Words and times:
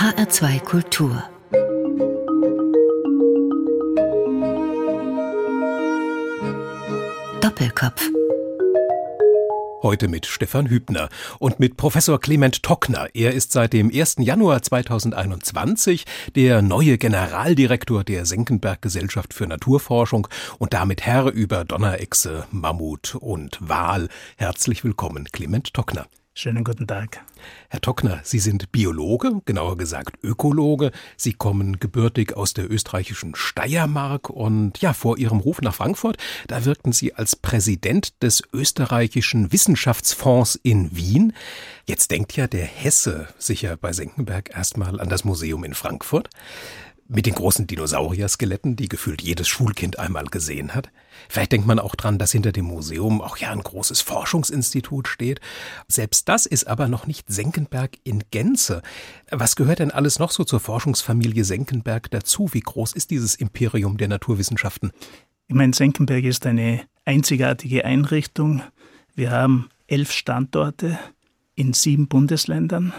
HR2 0.00 0.60
Kultur 0.60 1.22
Doppelkopf 7.42 8.08
Heute 9.82 10.08
mit 10.08 10.24
Stefan 10.24 10.70
Hübner 10.70 11.10
und 11.38 11.60
mit 11.60 11.76
Professor 11.76 12.18
Clement 12.18 12.62
Tockner. 12.62 13.08
Er 13.12 13.34
ist 13.34 13.52
seit 13.52 13.74
dem 13.74 13.90
1. 13.94 14.16
Januar 14.20 14.62
2021 14.62 16.06
der 16.34 16.62
neue 16.62 16.96
Generaldirektor 16.96 18.02
der 18.02 18.24
Senckenberg 18.24 18.80
Gesellschaft 18.80 19.34
für 19.34 19.46
Naturforschung 19.46 20.28
und 20.58 20.72
damit 20.72 21.02
Herr 21.02 21.26
über 21.26 21.66
Donnerechse, 21.66 22.46
Mammut 22.50 23.16
und 23.16 23.58
Wal. 23.60 24.08
Herzlich 24.38 24.82
willkommen, 24.82 25.26
Clement 25.30 25.74
Tockner. 25.74 26.06
Schönen 26.32 26.62
guten 26.62 26.86
Tag. 26.86 27.24
Herr 27.68 27.80
Tockner, 27.80 28.20
Sie 28.22 28.38
sind 28.38 28.70
Biologe, 28.70 29.42
genauer 29.46 29.76
gesagt 29.76 30.16
Ökologe. 30.22 30.92
Sie 31.16 31.32
kommen 31.32 31.80
gebürtig 31.80 32.36
aus 32.36 32.54
der 32.54 32.70
österreichischen 32.70 33.34
Steiermark 33.34 34.30
und 34.30 34.78
ja, 34.78 34.92
vor 34.92 35.18
Ihrem 35.18 35.40
Ruf 35.40 35.60
nach 35.60 35.74
Frankfurt, 35.74 36.18
da 36.46 36.64
wirkten 36.64 36.92
Sie 36.92 37.14
als 37.14 37.34
Präsident 37.34 38.22
des 38.22 38.44
österreichischen 38.52 39.52
Wissenschaftsfonds 39.52 40.58
in 40.62 40.96
Wien. 40.96 41.32
Jetzt 41.84 42.12
denkt 42.12 42.36
ja 42.36 42.46
der 42.46 42.64
Hesse 42.64 43.26
sicher 43.36 43.76
bei 43.76 43.92
Senckenberg 43.92 44.54
erstmal 44.54 45.00
an 45.00 45.08
das 45.08 45.24
Museum 45.24 45.64
in 45.64 45.74
Frankfurt 45.74 46.30
mit 47.10 47.26
den 47.26 47.34
großen 47.34 47.66
Dinosaurier-Skeletten, 47.66 48.76
die 48.76 48.88
gefühlt 48.88 49.20
jedes 49.20 49.48
Schulkind 49.48 49.98
einmal 49.98 50.26
gesehen 50.26 50.74
hat. 50.74 50.90
Vielleicht 51.28 51.50
denkt 51.50 51.66
man 51.66 51.80
auch 51.80 51.96
dran, 51.96 52.18
dass 52.18 52.30
hinter 52.30 52.52
dem 52.52 52.66
Museum 52.66 53.20
auch 53.20 53.36
ja 53.36 53.50
ein 53.50 53.62
großes 53.62 54.00
Forschungsinstitut 54.00 55.08
steht. 55.08 55.40
Selbst 55.88 56.28
das 56.28 56.46
ist 56.46 56.68
aber 56.68 56.86
noch 56.86 57.08
nicht 57.08 57.28
Senckenberg 57.28 57.98
in 58.04 58.22
Gänze. 58.30 58.82
Was 59.30 59.56
gehört 59.56 59.80
denn 59.80 59.90
alles 59.90 60.20
noch 60.20 60.30
so 60.30 60.44
zur 60.44 60.60
Forschungsfamilie 60.60 61.44
Senckenberg 61.44 62.10
dazu? 62.12 62.50
Wie 62.52 62.60
groß 62.60 62.92
ist 62.92 63.10
dieses 63.10 63.34
Imperium 63.34 63.96
der 63.96 64.08
Naturwissenschaften? 64.08 64.92
Ich 65.48 65.54
meine, 65.56 65.74
Senckenberg 65.74 66.24
ist 66.24 66.46
eine 66.46 66.82
einzigartige 67.04 67.84
Einrichtung. 67.84 68.62
Wir 69.16 69.32
haben 69.32 69.68
elf 69.88 70.12
Standorte 70.12 70.96
in 71.56 71.72
sieben 71.72 72.06
Bundesländern 72.06 72.92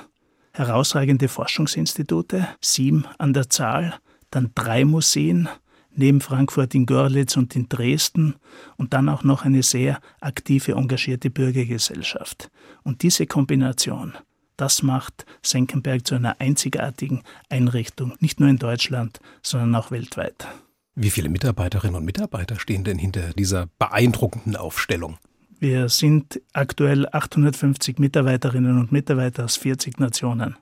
herausragende 0.53 1.27
Forschungsinstitute, 1.27 2.47
sieben 2.59 3.05
an 3.17 3.33
der 3.33 3.49
Zahl, 3.49 3.95
dann 4.29 4.51
drei 4.55 4.85
Museen, 4.85 5.49
neben 5.93 6.21
Frankfurt 6.21 6.73
in 6.73 6.85
Görlitz 6.85 7.37
und 7.37 7.55
in 7.55 7.67
Dresden 7.69 8.35
und 8.77 8.93
dann 8.93 9.09
auch 9.09 9.23
noch 9.23 9.43
eine 9.43 9.63
sehr 9.63 9.99
aktive, 10.19 10.73
engagierte 10.73 11.29
Bürgergesellschaft. 11.29 12.49
Und 12.83 13.03
diese 13.03 13.27
Kombination, 13.27 14.13
das 14.57 14.83
macht 14.83 15.25
Senckenberg 15.43 16.05
zu 16.05 16.15
einer 16.15 16.39
einzigartigen 16.39 17.23
Einrichtung, 17.49 18.13
nicht 18.19 18.39
nur 18.39 18.49
in 18.49 18.57
Deutschland, 18.57 19.19
sondern 19.41 19.75
auch 19.75 19.91
weltweit. 19.91 20.47
Wie 20.95 21.09
viele 21.09 21.29
Mitarbeiterinnen 21.29 21.95
und 21.95 22.05
Mitarbeiter 22.05 22.59
stehen 22.59 22.83
denn 22.83 22.97
hinter 22.97 23.33
dieser 23.33 23.67
beeindruckenden 23.79 24.55
Aufstellung? 24.55 25.17
Wir 25.61 25.89
sind 25.89 26.41
aktuell 26.53 27.07
850 27.11 27.99
Mitarbeiterinnen 27.99 28.79
und 28.79 28.91
Mitarbeiter 28.91 29.45
aus 29.45 29.57
40 29.57 29.99
Nationen. 29.99 30.55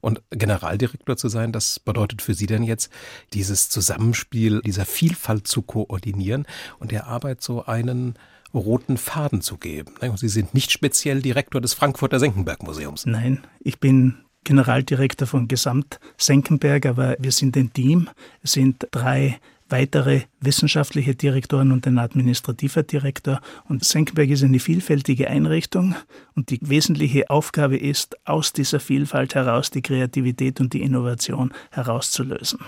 Und 0.00 0.22
Generaldirektor 0.30 1.16
zu 1.16 1.28
sein, 1.28 1.50
das 1.50 1.80
bedeutet 1.80 2.22
für 2.22 2.34
Sie 2.34 2.46
denn 2.46 2.62
jetzt, 2.62 2.92
dieses 3.34 3.68
Zusammenspiel 3.68 4.60
dieser 4.60 4.86
Vielfalt 4.86 5.48
zu 5.48 5.62
koordinieren 5.62 6.46
und 6.78 6.92
der 6.92 7.08
Arbeit 7.08 7.42
so 7.42 7.66
einen 7.66 8.14
roten 8.54 8.96
Faden 8.96 9.40
zu 9.40 9.56
geben. 9.56 9.94
Sie 10.14 10.28
sind 10.28 10.54
nicht 10.54 10.70
speziell 10.70 11.20
Direktor 11.20 11.60
des 11.60 11.74
Frankfurter 11.74 12.20
Senckenberg 12.20 12.62
Museums. 12.62 13.06
Nein, 13.06 13.44
ich 13.58 13.80
bin 13.80 14.18
Generaldirektor 14.44 15.26
von 15.26 15.48
Gesamt 15.48 15.98
Senckenberg, 16.16 16.86
aber 16.86 17.16
wir 17.18 17.32
sind 17.32 17.56
ein 17.56 17.72
Team. 17.72 18.08
Es 18.44 18.52
sind 18.52 18.86
drei 18.92 19.40
weitere 19.68 20.22
wissenschaftliche 20.40 21.14
Direktoren 21.14 21.72
und 21.72 21.86
ein 21.86 21.98
administrativer 21.98 22.82
Direktor. 22.82 23.40
Und 23.68 23.84
Senckenberg 23.84 24.30
ist 24.30 24.42
eine 24.42 24.58
vielfältige 24.58 25.28
Einrichtung 25.28 25.94
und 26.34 26.50
die 26.50 26.60
wesentliche 26.62 27.30
Aufgabe 27.30 27.76
ist, 27.76 28.16
aus 28.26 28.52
dieser 28.52 28.80
Vielfalt 28.80 29.34
heraus 29.34 29.70
die 29.70 29.82
Kreativität 29.82 30.60
und 30.60 30.72
die 30.72 30.82
Innovation 30.82 31.52
herauszulösen. 31.70 32.60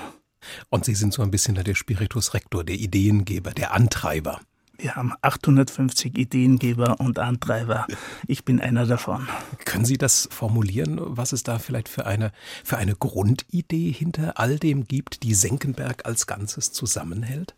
Und 0.70 0.84
Sie 0.84 0.94
sind 0.94 1.12
so 1.12 1.22
ein 1.22 1.30
bisschen 1.30 1.54
der 1.54 1.74
Spiritus 1.74 2.34
Rector, 2.34 2.64
der 2.64 2.76
Ideengeber, 2.76 3.50
der 3.50 3.74
Antreiber. 3.74 4.40
Wir 4.80 4.96
haben 4.96 5.12
850 5.20 6.16
Ideengeber 6.16 7.00
und 7.00 7.18
Antreiber. 7.18 7.86
Ich 8.26 8.44
bin 8.44 8.60
einer 8.60 8.86
davon. 8.86 9.28
Können 9.66 9.84
Sie 9.84 9.98
das 9.98 10.26
formulieren, 10.32 10.98
was 11.00 11.32
es 11.32 11.42
da 11.42 11.58
vielleicht 11.58 11.90
für 11.90 12.06
eine, 12.06 12.32
für 12.64 12.78
eine 12.78 12.94
Grundidee 12.94 13.92
hinter 13.92 14.38
all 14.38 14.58
dem 14.58 14.84
gibt, 14.84 15.22
die 15.22 15.34
Senckenberg 15.34 16.06
als 16.06 16.26
Ganzes 16.26 16.72
zusammenhält? 16.72 17.54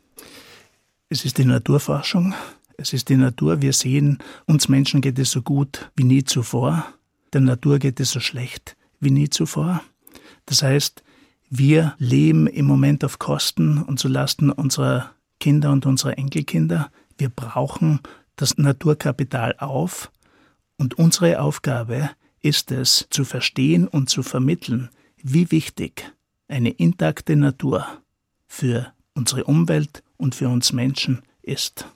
Es 1.11 1.25
ist 1.25 1.39
die 1.39 1.45
Naturforschung. 1.45 2.35
Es 2.77 2.93
ist 2.93 3.09
die 3.09 3.17
Natur. 3.17 3.63
Wir 3.63 3.73
sehen, 3.73 4.19
uns 4.47 4.69
Menschen 4.69 5.01
geht 5.01 5.19
es 5.21 5.31
so 5.31 5.43
gut 5.43 5.91
wie 5.95 6.05
nie 6.05 6.25
zuvor. 6.25 6.87
Der 7.33 7.41
Natur 7.41 7.79
geht 7.79 8.01
es 8.01 8.11
so 8.11 8.19
schlecht 8.19 8.77
wie 8.99 9.11
nie 9.11 9.31
zuvor. 9.31 9.83
Das 10.47 10.63
heißt, 10.63 11.05
wir 11.51 11.95
leben 11.99 12.49
im 12.49 12.67
Moment 12.67 13.05
auf 13.05 13.21
Kosten 13.21 13.81
und 13.81 14.01
zulasten 14.01 14.51
unserer 14.51 15.13
Kinder 15.39 15.71
und 15.71 15.87
unserer 15.87 16.19
Enkelkinder. 16.19 16.91
Wir 17.23 17.31
brauchen 17.31 18.01
das 18.35 18.59
Naturkapital 18.59 19.55
auf 19.59 20.11
und 20.77 20.99
unsere 20.99 21.41
Aufgabe 21.41 22.11
ist 22.41 22.73
es, 22.73 23.07
zu 23.11 23.25
verstehen 23.25 23.87
und 23.87 24.11
zu 24.11 24.25
vermitteln, 24.25 24.91
wie 25.19 25.53
wichtig 25.53 26.13
eine 26.49 26.71
intakte 26.71 27.37
Natur 27.37 27.87
für 28.49 28.93
unsere 29.15 29.45
Umwelt 29.45 30.03
und 30.17 30.35
für 30.35 30.49
uns 30.49 30.73
Menschen 30.73 31.23
ist. 31.43 31.87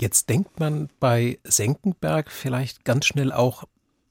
Jetzt 0.00 0.28
denkt 0.28 0.58
man 0.58 0.88
bei 0.98 1.38
Senckenberg 1.44 2.32
vielleicht 2.32 2.84
ganz 2.84 3.06
schnell 3.06 3.30
auch 3.30 3.62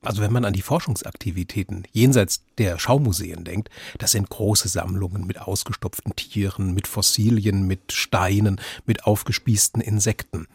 also 0.01 0.21
wenn 0.21 0.31
man 0.31 0.45
an 0.45 0.53
die 0.53 0.61
Forschungsaktivitäten 0.61 1.83
jenseits 1.91 2.43
der 2.57 2.79
Schaumuseen 2.79 3.43
denkt, 3.43 3.69
das 3.97 4.11
sind 4.11 4.29
große 4.29 4.69
Sammlungen 4.69 5.27
mit 5.27 5.41
ausgestopften 5.41 6.15
Tieren, 6.15 6.73
mit 6.73 6.87
Fossilien, 6.87 7.67
mit 7.67 7.91
Steinen, 7.91 8.61
mit 8.85 9.05
aufgespießten 9.05 9.81
Insekten. 9.81 10.47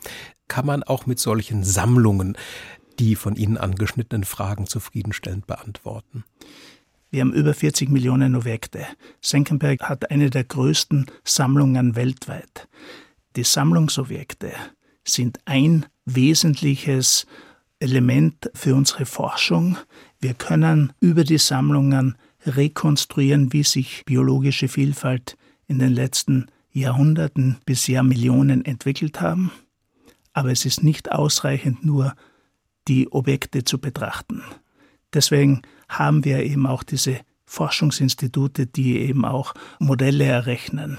Kann 0.48 0.66
man 0.66 0.82
auch 0.82 1.06
mit 1.06 1.18
solchen 1.18 1.64
Sammlungen 1.64 2.36
die 2.98 3.16
von 3.16 3.34
Ihnen 3.34 3.58
angeschnittenen 3.58 4.24
Fragen 4.24 4.66
zufriedenstellend 4.66 5.46
beantworten? 5.46 6.24
Wir 7.10 7.20
haben 7.20 7.32
über 7.32 7.54
40 7.54 7.90
Millionen 7.90 8.34
Objekte. 8.34 8.86
Senckenberg 9.20 9.82
hat 9.82 10.10
eine 10.10 10.30
der 10.30 10.44
größten 10.44 11.06
Sammlungen 11.24 11.96
weltweit. 11.96 12.68
Die 13.36 13.44
Sammlungsobjekte 13.44 14.52
sind 15.04 15.38
ein 15.44 15.86
wesentliches 16.04 17.26
Element 17.84 18.50
für 18.54 18.74
unsere 18.74 19.04
Forschung. 19.04 19.76
Wir 20.18 20.32
können 20.32 20.94
über 21.00 21.22
die 21.22 21.36
Sammlungen 21.38 22.16
rekonstruieren, 22.46 23.52
wie 23.52 23.62
sich 23.62 24.04
biologische 24.06 24.68
Vielfalt 24.68 25.36
in 25.66 25.78
den 25.78 25.92
letzten 25.92 26.46
Jahrhunderten 26.72 27.58
bis 27.66 27.86
Jahrmillionen 27.86 28.64
entwickelt 28.64 29.20
haben. 29.20 29.52
Aber 30.32 30.50
es 30.50 30.64
ist 30.64 30.82
nicht 30.82 31.12
ausreichend, 31.12 31.84
nur 31.84 32.14
die 32.88 33.12
Objekte 33.12 33.64
zu 33.64 33.78
betrachten. 33.78 34.42
Deswegen 35.12 35.60
haben 35.88 36.24
wir 36.24 36.42
eben 36.42 36.66
auch 36.66 36.82
diese 36.84 37.20
Forschungsinstitute, 37.44 38.66
die 38.66 38.98
eben 38.98 39.26
auch 39.26 39.54
Modelle 39.78 40.24
errechnen, 40.24 40.98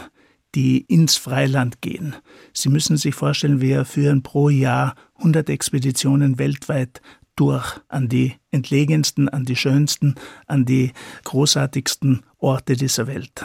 die 0.56 0.82
ins 0.82 1.18
Freiland 1.18 1.82
gehen. 1.82 2.16
Sie 2.54 2.70
müssen 2.70 2.98
sich 2.98 3.14
vorstellen, 3.14 3.62
wir 3.62 3.86
führen 3.86 4.24
pro 4.24 4.50
Jahr 4.50 4.96
100 5.18 5.50
Expeditionen 5.50 6.40
weltweit 6.40 7.02
durch 7.36 7.80
an 7.90 8.08
die 8.08 8.36
entlegensten, 8.52 9.28
an 9.28 9.44
die 9.44 9.58
schönsten, 9.58 10.16
an 10.48 10.66
die 10.66 10.94
großartigsten 11.26 12.24
Orte 12.38 12.76
dieser 12.76 13.08
Welt. 13.08 13.44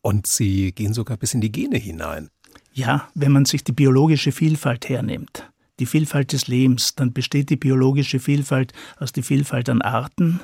Und 0.00 0.26
Sie 0.26 0.72
gehen 0.72 0.92
sogar 0.92 1.16
bis 1.16 1.34
in 1.34 1.40
die 1.40 1.52
Gene 1.52 1.78
hinein. 1.78 2.28
Ja, 2.72 3.08
wenn 3.14 3.32
man 3.32 3.44
sich 3.44 3.62
die 3.62 3.72
biologische 3.72 4.32
Vielfalt 4.32 4.88
hernimmt, 4.88 5.48
die 5.78 5.86
Vielfalt 5.86 6.32
des 6.32 6.48
Lebens, 6.48 6.96
dann 6.96 7.12
besteht 7.12 7.50
die 7.50 7.56
biologische 7.56 8.18
Vielfalt 8.18 8.72
aus 8.98 9.12
der 9.12 9.22
Vielfalt 9.22 9.68
an 9.68 9.82
Arten, 9.82 10.40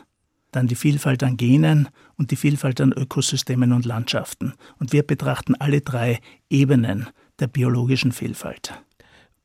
dann 0.53 0.67
die 0.67 0.75
Vielfalt 0.75 1.23
an 1.23 1.37
Genen 1.37 1.89
und 2.17 2.31
die 2.31 2.37
Vielfalt 2.37 2.81
an 2.81 2.93
Ökosystemen 2.93 3.73
und 3.73 3.85
Landschaften. 3.85 4.55
Und 4.79 4.93
wir 4.93 5.03
betrachten 5.03 5.55
alle 5.55 5.81
drei 5.81 6.21
Ebenen 6.51 7.09
der 7.39 7.49
biologischen 7.49 8.13
Vielfalt. 8.13 8.73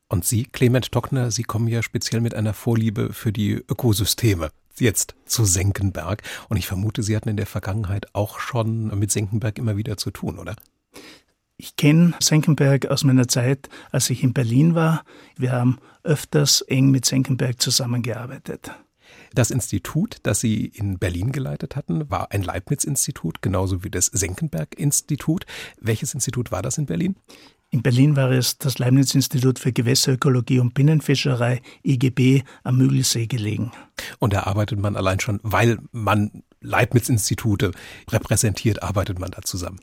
Und 0.08 0.26
Sie, 0.26 0.44
Clement 0.44 0.92
Tockner, 0.92 1.32
Sie 1.32 1.44
kommen 1.44 1.68
ja 1.68 1.82
speziell 1.82 2.22
mit 2.22 2.36
einer 2.36 2.54
Vorliebe 2.54 3.14
für 3.14 3.32
die 3.32 3.54
Ökosysteme 3.54 4.50
jetzt 4.80 5.16
zu 5.26 5.46
Senckenberg. 5.46 6.24
Und 6.50 6.58
ich 6.58 6.68
vermute, 6.68 7.04
Sie 7.04 7.16
hatten 7.16 7.30
in 7.30 7.38
der 7.38 7.46
Vergangenheit 7.46 8.14
auch 8.14 8.40
schon 8.40 8.88
mit 8.98 9.12
Senckenberg 9.12 9.58
immer 9.58 9.78
wieder 9.78 9.98
zu 9.98 10.12
tun, 10.12 10.40
oder? 10.40 10.56
Ich 11.58 11.76
kenne 11.76 12.14
Senckenberg 12.20 12.88
aus 12.88 13.04
meiner 13.04 13.28
Zeit, 13.28 13.70
als 13.92 14.10
ich 14.10 14.24
in 14.24 14.34
Berlin 14.34 14.76
war. 14.76 15.04
Wir 15.38 15.52
haben 15.52 15.78
öfters 16.04 16.62
eng 16.62 16.92
mit 16.92 17.06
Senckenberg 17.06 17.62
zusammengearbeitet. 17.62 18.72
Das 19.34 19.52
Institut, 19.52 20.18
das 20.24 20.40
Sie 20.40 20.66
in 20.66 21.00
Berlin 21.00 21.32
geleitet 21.32 21.76
hatten, 21.76 22.10
war 22.10 22.32
ein 22.32 22.44
Leibniz-Institut, 22.44 23.42
genauso 23.42 23.84
wie 23.84 23.90
das 23.90 24.08
Senckenberg-Institut. 24.08 25.46
Welches 25.80 26.14
Institut 26.14 26.52
war 26.52 26.62
das 26.62 26.78
in 26.78 26.86
Berlin? 26.86 27.16
In 27.74 27.82
Berlin 27.82 28.16
war 28.16 28.30
es 28.30 28.60
das 28.60 28.78
Leibniz-Institut 28.78 29.58
für 29.58 29.74
Gewässerökologie 29.74 30.60
und 30.60 30.76
Binnenfischerei, 30.76 31.60
IGB, 31.84 32.44
am 32.64 32.78
Müggelsee 32.78 33.26
gelegen. 33.26 33.72
Und 34.20 34.34
da 34.34 34.44
arbeitet 34.44 34.80
man 34.80 34.96
allein 34.96 35.20
schon, 35.20 35.40
weil 35.42 35.80
man 35.92 36.44
Leibniz-Institute 36.62 37.72
repräsentiert, 38.12 38.84
arbeitet 38.84 39.18
man 39.18 39.32
da 39.32 39.42
zusammen. 39.42 39.80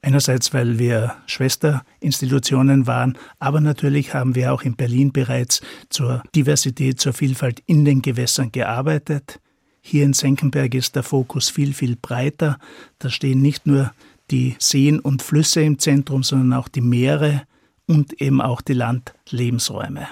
Einerseits, 0.00 0.54
weil 0.54 0.78
wir 0.78 1.16
Schwesterinstitutionen 1.26 2.86
waren, 2.86 3.18
aber 3.40 3.60
natürlich 3.60 4.14
haben 4.14 4.36
wir 4.36 4.52
auch 4.52 4.62
in 4.62 4.76
Berlin 4.76 5.12
bereits 5.12 5.60
zur 5.90 6.22
Diversität, 6.34 7.00
zur 7.00 7.12
Vielfalt 7.12 7.62
in 7.66 7.84
den 7.84 8.00
Gewässern 8.00 8.52
gearbeitet. 8.52 9.40
Hier 9.80 10.04
in 10.04 10.12
Senckenberg 10.12 10.74
ist 10.74 10.94
der 10.94 11.02
Fokus 11.02 11.48
viel, 11.48 11.74
viel 11.74 11.96
breiter. 11.96 12.58
Da 12.98 13.10
stehen 13.10 13.42
nicht 13.42 13.66
nur 13.66 13.92
die 14.30 14.54
Seen 14.58 15.00
und 15.00 15.22
Flüsse 15.22 15.62
im 15.62 15.78
Zentrum, 15.78 16.22
sondern 16.22 16.52
auch 16.52 16.68
die 16.68 16.80
Meere 16.80 17.42
und 17.86 18.20
eben 18.20 18.40
auch 18.40 18.60
die 18.60 18.74
Landlebensräume. 18.74 20.06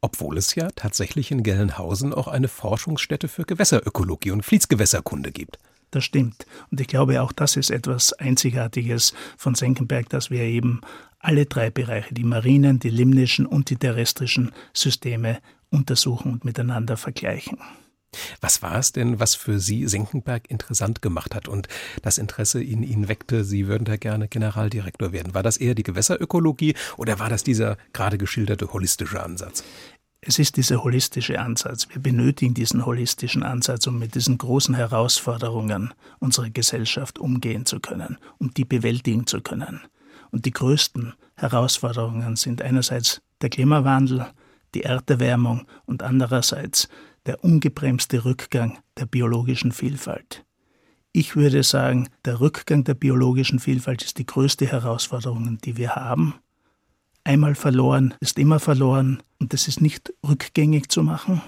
Obwohl 0.00 0.38
es 0.38 0.54
ja 0.54 0.68
tatsächlich 0.74 1.30
in 1.30 1.42
Gelnhausen 1.42 2.14
auch 2.14 2.28
eine 2.28 2.48
Forschungsstätte 2.48 3.28
für 3.28 3.44
Gewässerökologie 3.44 4.30
und 4.30 4.44
Fließgewässerkunde 4.44 5.32
gibt. 5.32 5.58
Das 5.96 6.04
stimmt. 6.04 6.44
Und 6.70 6.78
ich 6.78 6.88
glaube, 6.88 7.22
auch 7.22 7.32
das 7.32 7.56
ist 7.56 7.70
etwas 7.70 8.12
Einzigartiges 8.12 9.14
von 9.38 9.54
Senckenberg, 9.54 10.10
dass 10.10 10.28
wir 10.28 10.42
eben 10.42 10.82
alle 11.20 11.46
drei 11.46 11.70
Bereiche, 11.70 12.12
die 12.12 12.22
marinen, 12.22 12.78
die 12.78 12.90
limnischen 12.90 13.46
und 13.46 13.70
die 13.70 13.76
terrestrischen 13.76 14.52
Systeme 14.74 15.38
untersuchen 15.70 16.32
und 16.32 16.44
miteinander 16.44 16.98
vergleichen. 16.98 17.56
Was 18.42 18.60
war 18.60 18.78
es 18.78 18.92
denn, 18.92 19.20
was 19.20 19.34
für 19.34 19.58
Sie 19.58 19.86
Senckenberg 19.86 20.50
interessant 20.50 21.00
gemacht 21.00 21.34
hat 21.34 21.48
und 21.48 21.66
das 22.02 22.18
Interesse 22.18 22.62
in 22.62 22.82
Ihnen 22.82 23.08
weckte, 23.08 23.42
Sie 23.42 23.66
würden 23.66 23.86
da 23.86 23.96
gerne 23.96 24.28
Generaldirektor 24.28 25.12
werden? 25.12 25.32
War 25.32 25.42
das 25.42 25.56
eher 25.56 25.74
die 25.74 25.82
Gewässerökologie 25.82 26.74
oder 26.98 27.18
war 27.18 27.30
das 27.30 27.42
dieser 27.42 27.78
gerade 27.94 28.18
geschilderte 28.18 28.74
holistische 28.74 29.22
Ansatz? 29.22 29.64
Es 30.20 30.38
ist 30.38 30.56
dieser 30.56 30.82
holistische 30.82 31.40
Ansatz. 31.40 31.88
Wir 31.90 32.00
benötigen 32.00 32.54
diesen 32.54 32.84
holistischen 32.84 33.42
Ansatz, 33.42 33.86
um 33.86 33.98
mit 33.98 34.14
diesen 34.14 34.38
großen 34.38 34.74
Herausforderungen 34.74 35.94
unserer 36.18 36.50
Gesellschaft 36.50 37.18
umgehen 37.18 37.66
zu 37.66 37.80
können, 37.80 38.18
um 38.38 38.52
die 38.52 38.64
bewältigen 38.64 39.26
zu 39.26 39.40
können. 39.40 39.82
Und 40.30 40.44
die 40.44 40.50
größten 40.50 41.14
Herausforderungen 41.36 42.36
sind 42.36 42.62
einerseits 42.62 43.20
der 43.40 43.50
Klimawandel, 43.50 44.26
die 44.74 44.82
Erderwärmung 44.82 45.66
und 45.84 46.02
andererseits 46.02 46.88
der 47.26 47.44
ungebremste 47.44 48.24
Rückgang 48.24 48.78
der 48.98 49.06
biologischen 49.06 49.72
Vielfalt. 49.72 50.44
Ich 51.12 51.36
würde 51.36 51.62
sagen, 51.62 52.08
der 52.24 52.40
Rückgang 52.40 52.84
der 52.84 52.94
biologischen 52.94 53.58
Vielfalt 53.58 54.02
ist 54.02 54.18
die 54.18 54.26
größte 54.26 54.66
Herausforderung, 54.66 55.58
die 55.58 55.76
wir 55.76 55.94
haben 55.94 56.34
einmal 57.26 57.54
verloren 57.54 58.14
ist 58.20 58.38
immer 58.38 58.60
verloren 58.60 59.22
und 59.38 59.52
das 59.52 59.68
ist 59.68 59.80
nicht 59.80 60.12
rückgängig 60.26 60.88
zu 60.88 61.02
machen. 61.02 61.42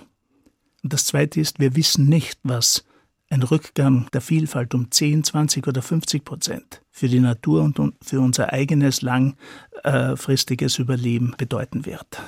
Und 0.83 0.93
das 0.93 1.07
Zweite 1.07 1.41
ist, 1.41 1.61
wir 1.61 1.77
wissen 1.77 2.07
nicht, 2.07 2.39
was 2.43 2.85
ein 3.31 3.43
Rückgang 3.43 4.09
der 4.13 4.21
Vielfalt 4.21 4.75
um 4.75 4.91
10, 4.91 5.25
20 5.25 5.67
oder 5.67 5.83
50 5.83 6.25
Prozent 6.25 6.83
für 6.91 7.09
die 7.09 7.21
Natur 7.21 7.63
und 7.63 7.79
für 8.03 8.21
unser 8.21 8.53
eigenes 8.53 9.03
langfristiges 9.03 10.79
Überleben 10.79 11.35
bedeuten 11.37 11.87
wird. 11.87 12.23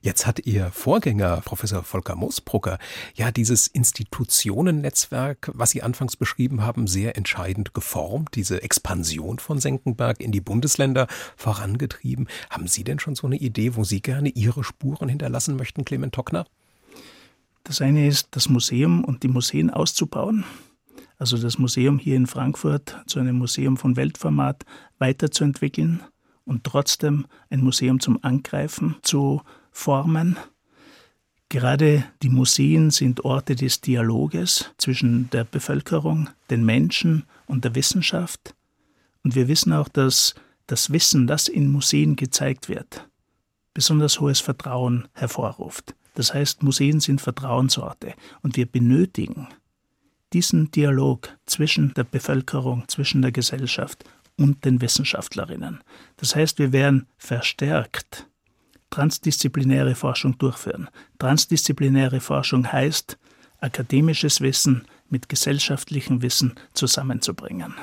Jetzt 0.00 0.26
hat 0.26 0.46
Ihr 0.46 0.70
Vorgänger, 0.70 1.40
Professor 1.44 1.82
Volker 1.82 2.14
Moosbrucker, 2.14 2.78
ja 3.14 3.32
dieses 3.32 3.66
Institutionennetzwerk, 3.66 5.50
was 5.54 5.70
Sie 5.70 5.82
anfangs 5.82 6.16
beschrieben 6.16 6.62
haben, 6.62 6.86
sehr 6.86 7.16
entscheidend 7.16 7.74
geformt, 7.74 8.30
diese 8.34 8.62
Expansion 8.62 9.38
von 9.38 9.58
Senckenberg 9.58 10.20
in 10.20 10.30
die 10.30 10.40
Bundesländer 10.40 11.08
vorangetrieben. 11.36 12.28
Haben 12.48 12.68
Sie 12.68 12.84
denn 12.84 13.00
schon 13.00 13.16
so 13.16 13.26
eine 13.26 13.36
Idee, 13.36 13.74
wo 13.74 13.82
Sie 13.82 14.00
gerne 14.00 14.28
Ihre 14.28 14.62
Spuren 14.62 15.08
hinterlassen 15.08 15.56
möchten, 15.56 15.84
Clement 15.84 16.14
Tockner? 16.14 16.46
Das 17.64 17.80
eine 17.80 18.06
ist, 18.06 18.28
das 18.30 18.48
Museum 18.48 19.04
und 19.04 19.24
die 19.24 19.28
Museen 19.28 19.70
auszubauen. 19.70 20.44
Also 21.18 21.36
das 21.38 21.58
Museum 21.58 21.98
hier 21.98 22.14
in 22.14 22.28
Frankfurt 22.28 23.02
zu 23.06 23.18
einem 23.18 23.38
Museum 23.38 23.76
von 23.76 23.96
Weltformat 23.96 24.64
weiterzuentwickeln 24.98 26.02
und 26.46 26.64
trotzdem 26.64 27.26
ein 27.50 27.60
Museum 27.60 28.00
zum 28.00 28.18
Angreifen 28.24 28.96
zu 29.02 29.42
formen. 29.70 30.38
Gerade 31.50 32.04
die 32.22 32.30
Museen 32.30 32.90
sind 32.90 33.24
Orte 33.24 33.54
des 33.54 33.82
Dialoges 33.82 34.70
zwischen 34.78 35.28
der 35.30 35.44
Bevölkerung, 35.44 36.30
den 36.48 36.64
Menschen 36.64 37.24
und 37.46 37.64
der 37.64 37.74
Wissenschaft. 37.74 38.54
Und 39.22 39.34
wir 39.34 39.48
wissen 39.48 39.72
auch, 39.72 39.88
dass 39.88 40.34
das 40.66 40.90
Wissen, 40.90 41.26
das 41.26 41.48
in 41.48 41.70
Museen 41.70 42.16
gezeigt 42.16 42.68
wird, 42.68 43.08
besonders 43.74 44.20
hohes 44.20 44.40
Vertrauen 44.40 45.08
hervorruft. 45.12 45.94
Das 46.14 46.32
heißt, 46.32 46.62
Museen 46.62 47.00
sind 47.00 47.20
Vertrauensorte 47.20 48.14
und 48.42 48.56
wir 48.56 48.66
benötigen 48.66 49.48
diesen 50.32 50.70
Dialog 50.70 51.28
zwischen 51.46 51.94
der 51.94 52.04
Bevölkerung, 52.04 52.84
zwischen 52.88 53.22
der 53.22 53.32
Gesellschaft 53.32 54.04
und 54.36 54.64
den 54.64 54.80
Wissenschaftlerinnen. 54.80 55.82
Das 56.16 56.36
heißt, 56.36 56.58
wir 56.58 56.72
werden 56.72 57.06
verstärkt 57.16 58.26
transdisziplinäre 58.90 59.94
Forschung 59.94 60.38
durchführen. 60.38 60.88
Transdisziplinäre 61.18 62.20
Forschung 62.20 62.70
heißt, 62.70 63.18
akademisches 63.60 64.40
Wissen 64.40 64.86
mit 65.08 65.28
gesellschaftlichem 65.28 66.22
Wissen 66.22 66.54
zusammenzubringen. 66.72 67.74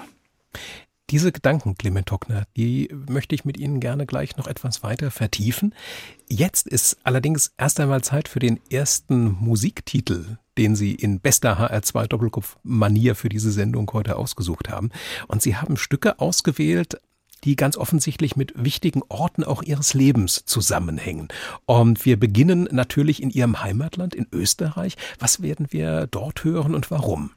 Diese 1.09 1.31
Gedanken, 1.31 1.75
Clement 1.75 2.07
Tockner, 2.07 2.45
die 2.55 2.89
möchte 3.07 3.35
ich 3.35 3.45
mit 3.45 3.57
Ihnen 3.57 3.79
gerne 3.79 4.05
gleich 4.05 4.37
noch 4.37 4.47
etwas 4.47 4.81
weiter 4.83 5.11
vertiefen. 5.11 5.75
Jetzt 6.29 6.67
ist 6.67 6.97
allerdings 7.03 7.53
erst 7.57 7.79
einmal 7.79 8.03
Zeit 8.03 8.27
für 8.27 8.39
den 8.39 8.59
ersten 8.71 9.31
Musiktitel, 9.39 10.37
den 10.57 10.75
Sie 10.75 10.93
in 10.93 11.19
bester 11.19 11.59
HR2 11.59 12.07
Doppelkopf-Manier 12.07 13.15
für 13.15 13.29
diese 13.29 13.51
Sendung 13.51 13.89
heute 13.93 14.15
ausgesucht 14.15 14.69
haben. 14.69 14.89
Und 15.27 15.41
Sie 15.41 15.55
haben 15.55 15.77
Stücke 15.77 16.19
ausgewählt 16.19 16.97
die 17.43 17.55
ganz 17.55 17.77
offensichtlich 17.77 18.35
mit 18.35 18.53
wichtigen 18.55 19.01
Orten 19.09 19.43
auch 19.43 19.63
ihres 19.63 19.93
Lebens 19.93 20.45
zusammenhängen. 20.45 21.27
Und 21.65 22.05
wir 22.05 22.17
beginnen 22.17 22.67
natürlich 22.71 23.21
in 23.21 23.29
ihrem 23.29 23.61
Heimatland, 23.61 24.15
in 24.15 24.27
Österreich. 24.31 24.95
Was 25.19 25.41
werden 25.41 25.67
wir 25.71 26.07
dort 26.07 26.43
hören 26.43 26.73
und 26.73 26.89
warum? 26.91 27.31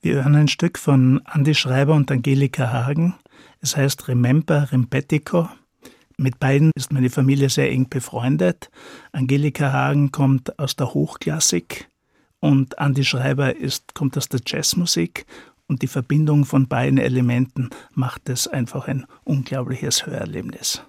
Wir 0.00 0.14
hören 0.14 0.34
ein 0.34 0.48
Stück 0.48 0.78
von 0.78 1.22
Andy 1.32 1.54
Schreiber 1.54 1.94
und 1.94 2.10
Angelika 2.10 2.72
Hagen. 2.72 3.14
Es 3.60 3.76
heißt 3.76 4.08
Remember 4.08 4.70
Rimpetico. 4.72 5.48
Mit 6.16 6.38
beiden 6.38 6.70
ist 6.74 6.92
meine 6.92 7.10
Familie 7.10 7.48
sehr 7.48 7.70
eng 7.70 7.88
befreundet. 7.88 8.70
Angelika 9.12 9.72
Hagen 9.72 10.12
kommt 10.12 10.58
aus 10.58 10.76
der 10.76 10.94
Hochklassik 10.94 11.88
und 12.42 12.74
Andy 12.78 13.04
Schreiber 13.04 13.54
ist, 13.54 13.94
kommt 13.94 14.18
aus 14.18 14.28
der 14.28 14.40
Jazzmusik 14.44 15.26
und 15.68 15.82
die 15.82 15.86
Verbindung 15.86 16.44
von 16.44 16.66
beiden 16.66 16.98
Elementen 16.98 17.70
macht 17.94 18.28
es 18.28 18.48
einfach 18.48 18.88
ein 18.88 19.06
unglaubliches 19.22 20.06
Hörerlebnis. 20.06 20.82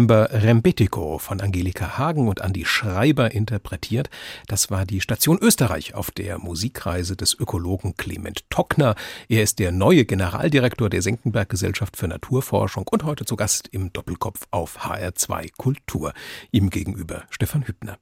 Remember 0.00 0.30
Rembetico 0.32 1.18
von 1.18 1.42
Angelika 1.42 1.98
Hagen 1.98 2.26
und 2.26 2.40
Andi 2.40 2.64
Schreiber 2.64 3.32
interpretiert. 3.32 4.08
Das 4.48 4.70
war 4.70 4.86
die 4.86 5.02
Station 5.02 5.38
Österreich 5.38 5.94
auf 5.94 6.10
der 6.10 6.38
Musikreise 6.38 7.16
des 7.16 7.34
Ökologen 7.38 7.98
Clement 7.98 8.48
Tockner. 8.48 8.94
Er 9.28 9.42
ist 9.42 9.58
der 9.58 9.72
neue 9.72 10.06
Generaldirektor 10.06 10.88
der 10.88 11.02
Senckenberg 11.02 11.50
Gesellschaft 11.50 11.98
für 11.98 12.08
Naturforschung 12.08 12.88
und 12.90 13.04
heute 13.04 13.26
zu 13.26 13.36
Gast 13.36 13.68
im 13.72 13.92
Doppelkopf 13.92 14.46
auf 14.50 14.86
HR2 14.86 15.50
Kultur. 15.58 16.14
Ihm 16.50 16.70
gegenüber 16.70 17.24
Stefan 17.28 17.66
Hübner. 17.66 17.98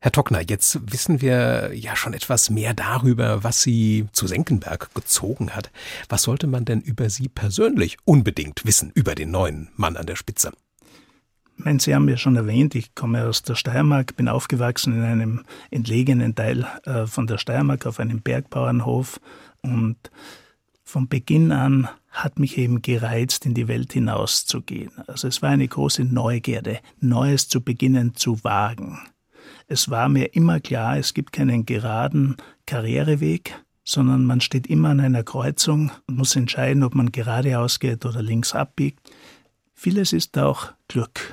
Herr 0.00 0.10
Tockner, 0.10 0.40
jetzt 0.40 0.80
wissen 0.90 1.20
wir 1.20 1.70
ja 1.72 1.94
schon 1.94 2.14
etwas 2.14 2.50
mehr 2.50 2.74
darüber, 2.74 3.44
was 3.44 3.62
Sie 3.62 4.08
zu 4.10 4.26
Senckenberg 4.26 4.92
gezogen 4.92 5.50
hat. 5.50 5.70
Was 6.08 6.24
sollte 6.24 6.48
man 6.48 6.64
denn 6.64 6.80
über 6.80 7.10
Sie 7.10 7.28
persönlich 7.28 7.98
unbedingt 8.04 8.66
wissen, 8.66 8.90
über 8.96 9.14
den 9.14 9.30
neuen 9.30 9.68
Mann 9.76 9.96
an 9.96 10.06
der 10.06 10.16
Spitze? 10.16 10.50
Meine, 11.64 11.78
Sie 11.78 11.94
haben 11.94 12.08
ja 12.08 12.16
schon 12.16 12.34
erwähnt, 12.34 12.74
ich 12.74 12.94
komme 12.96 13.24
aus 13.24 13.42
der 13.42 13.54
Steiermark, 13.54 14.16
bin 14.16 14.28
aufgewachsen 14.28 14.94
in 14.94 15.02
einem 15.02 15.44
entlegenen 15.70 16.34
Teil 16.34 16.66
äh, 16.84 17.06
von 17.06 17.28
der 17.28 17.38
Steiermark 17.38 17.86
auf 17.86 18.00
einem 18.00 18.20
Bergbauernhof 18.20 19.20
und 19.62 19.96
von 20.82 21.08
Beginn 21.08 21.52
an 21.52 21.88
hat 22.10 22.38
mich 22.40 22.58
eben 22.58 22.82
gereizt, 22.82 23.46
in 23.46 23.54
die 23.54 23.68
Welt 23.68 23.92
hinauszugehen. 23.92 24.90
Also 25.06 25.28
es 25.28 25.40
war 25.40 25.50
eine 25.50 25.66
große 25.66 26.04
Neugierde, 26.04 26.80
Neues 27.00 27.48
zu 27.48 27.62
beginnen 27.62 28.14
zu 28.16 28.42
wagen. 28.42 28.98
Es 29.68 29.88
war 29.88 30.08
mir 30.08 30.34
immer 30.34 30.58
klar, 30.58 30.98
es 30.98 31.14
gibt 31.14 31.32
keinen 31.32 31.64
geraden 31.64 32.36
Karriereweg, 32.66 33.54
sondern 33.84 34.24
man 34.24 34.40
steht 34.40 34.66
immer 34.66 34.90
an 34.90 35.00
einer 35.00 35.22
Kreuzung 35.22 35.92
und 36.06 36.18
muss 36.18 36.34
entscheiden, 36.34 36.82
ob 36.82 36.94
man 36.94 37.12
geradeaus 37.12 37.78
geht 37.78 38.04
oder 38.04 38.20
links 38.20 38.54
abbiegt. 38.54 39.10
Vieles 39.74 40.12
ist 40.12 40.36
auch 40.38 40.72
Glück, 40.88 41.32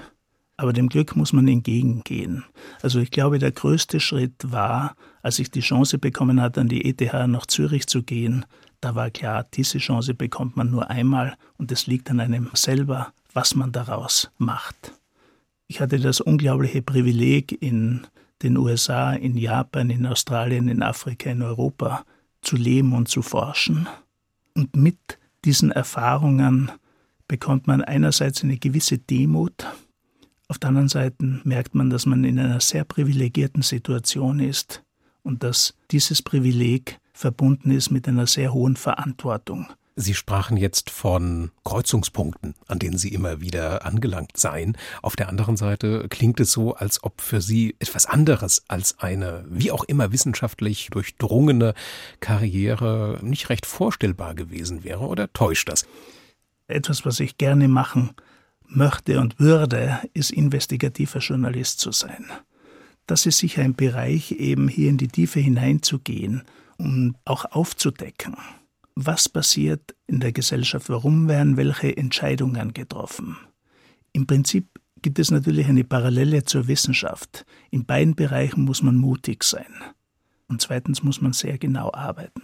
aber 0.59 0.73
dem 0.73 0.89
Glück 0.89 1.15
muss 1.15 1.31
man 1.31 1.47
entgegengehen. 1.47 2.43
Also 2.81 2.99
ich 2.99 3.11
glaube, 3.11 3.39
der 3.39 3.53
größte 3.53 4.01
Schritt 4.01 4.51
war, 4.51 4.97
als 5.21 5.39
ich 5.39 5.49
die 5.51 5.61
Chance 5.61 5.97
bekommen 5.97 6.41
hatte, 6.41 6.59
an 6.59 6.67
die 6.67 6.83
ETH 6.83 7.13
nach 7.27 7.45
Zürich 7.45 7.87
zu 7.87 8.03
gehen, 8.03 8.45
da 8.81 8.93
war 8.93 9.09
klar, 9.09 9.45
diese 9.53 9.77
Chance 9.77 10.13
bekommt 10.13 10.57
man 10.57 10.69
nur 10.69 10.89
einmal 10.89 11.37
und 11.57 11.71
es 11.71 11.87
liegt 11.87 12.11
an 12.11 12.19
einem 12.19 12.49
selber, 12.55 13.13
was 13.31 13.55
man 13.55 13.71
daraus 13.71 14.31
macht. 14.37 14.93
Ich 15.67 15.79
hatte 15.79 15.97
das 15.97 16.19
unglaubliche 16.19 16.81
Privileg, 16.81 17.57
in 17.61 18.05
den 18.43 18.57
USA, 18.57 19.13
in 19.13 19.37
Japan, 19.37 19.89
in 19.89 20.05
Australien, 20.05 20.67
in 20.67 20.83
Afrika, 20.83 21.29
in 21.29 21.41
Europa 21.41 22.03
zu 22.41 22.57
leben 22.57 22.91
und 22.91 23.07
zu 23.07 23.21
forschen. 23.21 23.87
Und 24.55 24.75
mit 24.75 24.97
diesen 25.45 25.71
Erfahrungen 25.71 26.69
bekommt 27.29 27.65
man 27.65 27.81
einerseits 27.81 28.43
eine 28.43 28.57
gewisse 28.57 28.97
Demut, 28.97 29.65
auf 30.49 30.57
der 30.57 30.69
anderen 30.69 30.89
Seite 30.89 31.39
merkt 31.43 31.75
man, 31.75 31.89
dass 31.89 32.05
man 32.05 32.23
in 32.23 32.39
einer 32.39 32.59
sehr 32.59 32.83
privilegierten 32.83 33.61
Situation 33.61 34.39
ist 34.39 34.83
und 35.23 35.43
dass 35.43 35.75
dieses 35.91 36.21
Privileg 36.21 36.99
verbunden 37.13 37.71
ist 37.71 37.91
mit 37.91 38.07
einer 38.07 38.25
sehr 38.25 38.51
hohen 38.51 38.75
Verantwortung. 38.75 39.67
Sie 39.95 40.13
sprachen 40.15 40.55
jetzt 40.55 40.89
von 40.89 41.51
Kreuzungspunkten, 41.65 42.55
an 42.67 42.79
denen 42.79 42.97
Sie 42.97 43.09
immer 43.09 43.41
wieder 43.41 43.85
angelangt 43.85 44.37
seien. 44.37 44.77
Auf 45.01 45.17
der 45.17 45.27
anderen 45.27 45.57
Seite 45.57 46.07
klingt 46.09 46.39
es 46.39 46.51
so, 46.51 46.73
als 46.73 47.03
ob 47.03 47.21
für 47.21 47.41
Sie 47.41 47.75
etwas 47.79 48.05
anderes 48.05 48.63
als 48.69 48.97
eine, 48.99 49.45
wie 49.49 49.71
auch 49.71 49.83
immer 49.83 50.13
wissenschaftlich 50.13 50.87
durchdrungene 50.89 51.73
Karriere 52.21 53.19
nicht 53.21 53.49
recht 53.49 53.65
vorstellbar 53.65 54.35
gewesen 54.35 54.85
wäre. 54.85 55.05
Oder 55.05 55.31
täuscht 55.33 55.67
das? 55.69 55.85
Etwas, 56.67 57.05
was 57.05 57.19
ich 57.19 57.37
gerne 57.37 57.67
machen 57.67 58.11
möchte 58.69 59.19
und 59.19 59.39
würde, 59.39 59.99
ist 60.13 60.31
investigativer 60.31 61.19
Journalist 61.19 61.79
zu 61.79 61.91
sein. 61.91 62.25
Das 63.07 63.25
ist 63.25 63.39
sicher 63.39 63.63
ein 63.63 63.75
Bereich, 63.75 64.31
eben 64.31 64.67
hier 64.67 64.89
in 64.89 64.97
die 64.97 65.07
Tiefe 65.07 65.39
hineinzugehen 65.39 66.43
und 66.77 67.15
auch 67.25 67.45
aufzudecken 67.45 68.35
was 69.05 69.29
passiert 69.29 69.95
in 70.07 70.19
der 70.19 70.33
Gesellschaft, 70.33 70.89
warum 70.89 71.27
werden 71.29 71.55
welche 71.57 71.95
Entscheidungen 71.95 72.73
getroffen. 72.73 73.37
Im 74.11 74.27
Prinzip 74.27 74.67
gibt 75.01 75.19
es 75.19 75.31
natürlich 75.31 75.67
eine 75.67 75.85
Parallele 75.85 76.43
zur 76.43 76.67
Wissenschaft. 76.67 77.45
In 77.71 77.85
beiden 77.85 78.15
Bereichen 78.15 78.65
muss 78.65 78.83
man 78.83 78.97
mutig 78.97 79.43
sein. 79.43 79.73
Und 80.49 80.61
zweitens 80.61 81.03
muss 81.03 81.21
man 81.21 81.31
sehr 81.31 81.57
genau 81.57 81.93
arbeiten. 81.93 82.41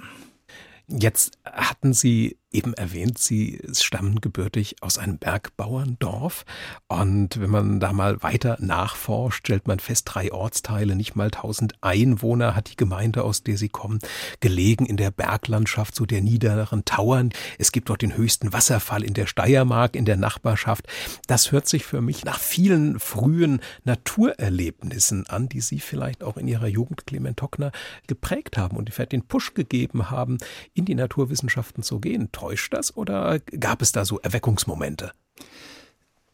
Jetzt 0.88 1.38
hatten 1.44 1.94
Sie 1.94 2.38
eben 2.56 2.74
erwähnt, 2.74 3.18
Sie 3.18 3.60
stammen 3.74 4.22
gebürtig 4.22 4.78
aus 4.82 4.98
einem 4.98 5.18
Bergbauerndorf. 5.18 6.46
Und 6.88 7.40
wenn 7.40 7.50
man 7.50 7.80
da 7.80 7.92
mal 7.92 8.24
weiter 8.24 8.58
nachforscht, 8.60 9.40
stellt 9.40 9.68
man 9.68 9.80
fest, 9.80 10.10
drei 10.12 10.32
Ortsteile, 10.32 10.96
nicht 10.96 11.16
mal 11.16 11.30
tausend 11.32 11.74
Einwohner 11.82 12.56
hat 12.56 12.72
die 12.72 12.78
Gemeinde, 12.78 13.24
aus 13.24 13.44
der 13.44 13.58
Sie 13.58 13.70
kommen, 13.70 14.00
gelegen 14.40 14.86
in 14.86 14.98
der 14.98 15.12
Berglandschaft, 15.12 15.96
so 15.96 16.06
der 16.06 16.22
niederen 16.22 16.86
Tauern. 16.86 17.32
Es 17.60 17.72
gibt 17.72 17.90
dort 17.90 18.02
den 18.02 18.16
höchsten 18.16 18.54
Wasserfall 18.54 19.04
in 19.04 19.14
der 19.14 19.28
Steiermark, 19.28 19.96
in 19.96 20.06
der 20.06 20.18
Nachbarschaft. 20.18 20.88
Das 21.28 21.52
hört 21.52 21.68
sich 21.68 21.86
für 21.86 22.02
mich 22.02 22.24
nach 22.24 22.40
vielen 22.40 23.00
frühen 23.00 23.60
Naturerlebnissen 23.84 25.28
an, 25.28 25.50
die 25.50 25.62
Sie 25.62 25.80
vielleicht 25.80 26.24
auch 26.24 26.38
in 26.38 26.48
Ihrer 26.48 26.68
Jugend, 26.68 27.06
Clement 27.06 27.42
Hockner, 27.42 27.72
geprägt 28.08 28.58
haben 28.58 28.78
und 28.78 28.88
die 28.88 28.94
vielleicht 28.94 29.12
den 29.12 29.28
Push 29.28 29.54
gegeben 29.54 30.10
haben, 30.10 30.38
in 30.74 30.86
die 30.86 30.96
Naturwissenschaften 30.96 31.84
zu 31.84 32.00
gehen 32.00 32.32
täuscht 32.46 32.74
das 32.74 32.96
oder 32.96 33.40
gab 33.40 33.82
es 33.82 33.92
da 33.92 34.06
so 34.06 34.20
Erweckungsmomente? 34.20 35.12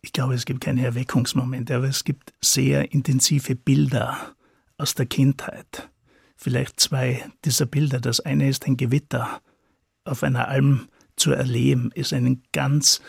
Ich 0.02 0.12
glaube, 0.12 0.34
es 0.34 0.46
gibt 0.46 0.62
keine 0.62 0.84
Erweckungsmomente, 0.84 1.76
aber 1.76 1.88
es 1.88 2.04
gibt 2.04 2.34
sehr 2.42 2.92
intensive 2.92 3.56
Bilder 3.56 4.36
aus 4.78 4.94
der 4.94 5.06
Kindheit. 5.06 5.90
Vielleicht 6.36 6.80
zwei 6.80 7.24
dieser 7.46 7.66
Bilder. 7.66 8.02
Das 8.02 8.20
eine 8.20 8.50
ist 8.50 8.66
ein 8.66 8.76
Gewitter 8.76 9.42
auf 10.04 10.24
einer 10.24 10.50
Alm 10.50 10.90
zu 11.16 11.32
erleben, 11.32 11.92
ist 11.94 12.14
ein 12.14 12.42
ganz 12.52 13.00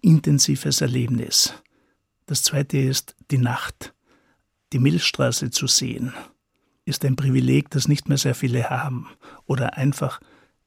intensives 0.00 0.80
Erlebnis. 0.80 1.54
Das 2.26 2.42
zweite 2.42 2.78
ist 2.78 3.16
die 3.30 3.38
Nacht, 3.38 3.94
die 4.72 4.78
Milchstraße 4.78 5.50
zu 5.50 5.66
sehen, 5.66 6.12
ist 6.84 7.04
ein 7.04 7.16
Privileg, 7.16 7.70
das 7.70 7.88
nicht 7.88 8.08
mehr 8.08 8.18
sehr 8.18 8.34
viele 8.34 8.70
haben. 8.70 9.08
Oder 9.46 9.76
einfach 9.76 10.20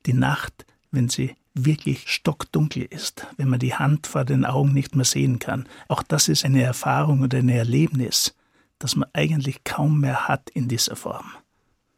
die 0.06 0.14
Nacht, 0.14 0.66
wenn 0.92 1.08
sie 1.08 1.36
wirklich 1.66 2.10
stockdunkel 2.12 2.84
ist, 2.84 3.28
wenn 3.38 3.50
man 3.50 3.60
die 3.60 3.76
Hand 3.76 4.08
vor 4.08 4.26
den 4.26 4.46
Augen 4.46 4.74
nicht 4.74 4.96
mehr 4.96 5.06
sehen 5.06 5.40
kann. 5.40 5.68
Auch 5.88 6.04
das 6.04 6.28
ist 6.28 6.46
eine 6.46 6.64
Erfahrung 6.64 7.22
und 7.22 7.34
ein 7.34 7.50
Erlebnis, 7.50 8.36
das 8.80 8.96
man 8.96 9.10
eigentlich 9.14 9.64
kaum 9.64 10.00
mehr 10.00 10.28
hat 10.28 10.50
in 10.50 10.68
dieser 10.68 10.96
Form. 10.96 11.26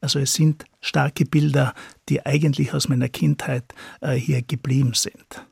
Also 0.01 0.19
es 0.19 0.33
sind 0.33 0.65
starke 0.79 1.25
Bilder, 1.25 1.73
die 2.07 2.25
eigentlich 2.25 2.73
aus 2.73 2.87
meiner 2.87 3.09
Kindheit 3.09 3.65
äh, 4.01 4.13
hier 4.13 4.41
geblieben 4.41 4.93
sind. 4.93 5.45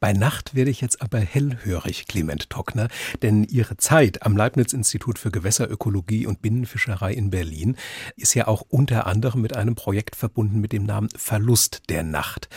Bei 0.00 0.12
Nacht 0.12 0.54
werde 0.54 0.70
ich 0.70 0.80
jetzt 0.80 1.02
aber 1.02 1.18
hellhörig, 1.18 2.06
Clement 2.06 2.50
Tockner, 2.50 2.88
denn 3.22 3.44
Ihre 3.44 3.76
Zeit 3.76 4.22
am 4.22 4.36
Leibniz-Institut 4.36 5.18
für 5.18 5.30
Gewässerökologie 5.30 6.26
und 6.26 6.42
Binnenfischerei 6.42 7.12
in 7.12 7.30
Berlin 7.30 7.76
ist 8.16 8.34
ja 8.34 8.46
auch 8.46 8.62
unter 8.68 9.06
anderem 9.06 9.42
mit 9.42 9.56
einem 9.56 9.74
Projekt 9.74 10.16
verbunden 10.16 10.60
mit 10.60 10.72
dem 10.72 10.84
Namen 10.84 11.08
Verlust 11.16 11.82
der 11.88 12.02
Nacht. 12.02 12.48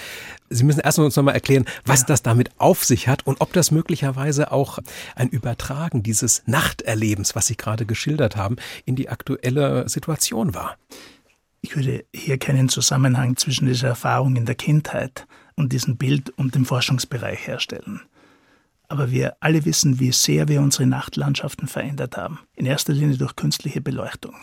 Sie 0.50 0.64
müssen 0.64 0.80
erst 0.80 1.00
uns 1.00 1.16
nochmal 1.16 1.36
erklären, 1.36 1.66
was 1.86 2.02
ja. 2.02 2.08
das 2.08 2.24
damit 2.24 2.50
auf 2.58 2.84
sich 2.84 3.08
hat 3.08 3.26
und 3.28 3.40
ob 3.42 3.54
das 3.54 3.72
möglicherweise 3.72 4.52
auch 4.52 4.80
ein 5.16 5.30
Übertragen 5.30 6.04
dieses 6.04 6.44
Nachterlebens, 6.48 7.36
was 7.36 7.48
Sie 7.48 7.58
gerade 7.58 7.86
geschildert 7.86 8.36
haben, 8.36 8.56
in 8.86 8.96
die 8.96 9.10
aktuelle 9.10 9.88
Situation 9.88 10.54
war. 10.56 10.78
Ich 11.62 11.76
würde 11.76 12.06
hier 12.16 12.38
keinen 12.38 12.70
Zusammenhang 12.70 13.36
zwischen 13.36 13.68
dieser 13.68 13.90
Erfahrung 13.90 14.36
in 14.36 14.46
der 14.46 14.56
Kindheit 14.56 15.28
und 15.60 15.74
diesem 15.74 15.98
Bild 15.98 16.30
und 16.32 16.56
dem 16.56 16.66
Forschungsbereich 16.66 17.46
herstellen. 17.46 18.02
Aber 18.88 19.12
wir 19.12 19.36
alle 19.42 19.66
wissen, 19.66 20.00
wie 20.00 20.14
sehr 20.14 20.48
wir 20.48 20.62
unsere 20.62 20.88
Nachtlandschaften 20.88 21.68
verändert 21.68 22.16
haben. 22.16 22.40
In 22.56 22.66
erster 22.66 22.94
Linie 22.94 23.18
durch 23.18 23.36
künstliche 23.36 23.82
Beleuchtung. 23.82 24.36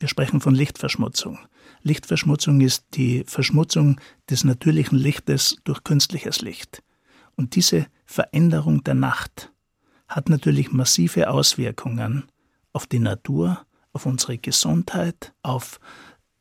Wir 0.00 0.08
sprechen 0.08 0.40
von 0.40 0.54
Lichtverschmutzung. 0.54 1.38
Lichtverschmutzung 1.82 2.60
ist 2.60 2.84
die 2.94 3.22
Verschmutzung 3.26 4.00
des 4.28 4.42
natürlichen 4.42 4.98
Lichtes 4.98 5.56
durch 5.62 5.84
künstliches 5.84 6.42
Licht. 6.42 6.82
Und 7.36 7.54
diese 7.54 7.86
Veränderung 8.04 8.82
der 8.82 8.94
Nacht 8.94 9.52
hat 10.08 10.28
natürlich 10.28 10.72
massive 10.72 11.30
Auswirkungen 11.30 12.24
auf 12.72 12.86
die 12.86 12.98
Natur, 12.98 13.64
auf 13.92 14.04
unsere 14.04 14.36
Gesundheit, 14.36 15.32
auf 15.42 15.78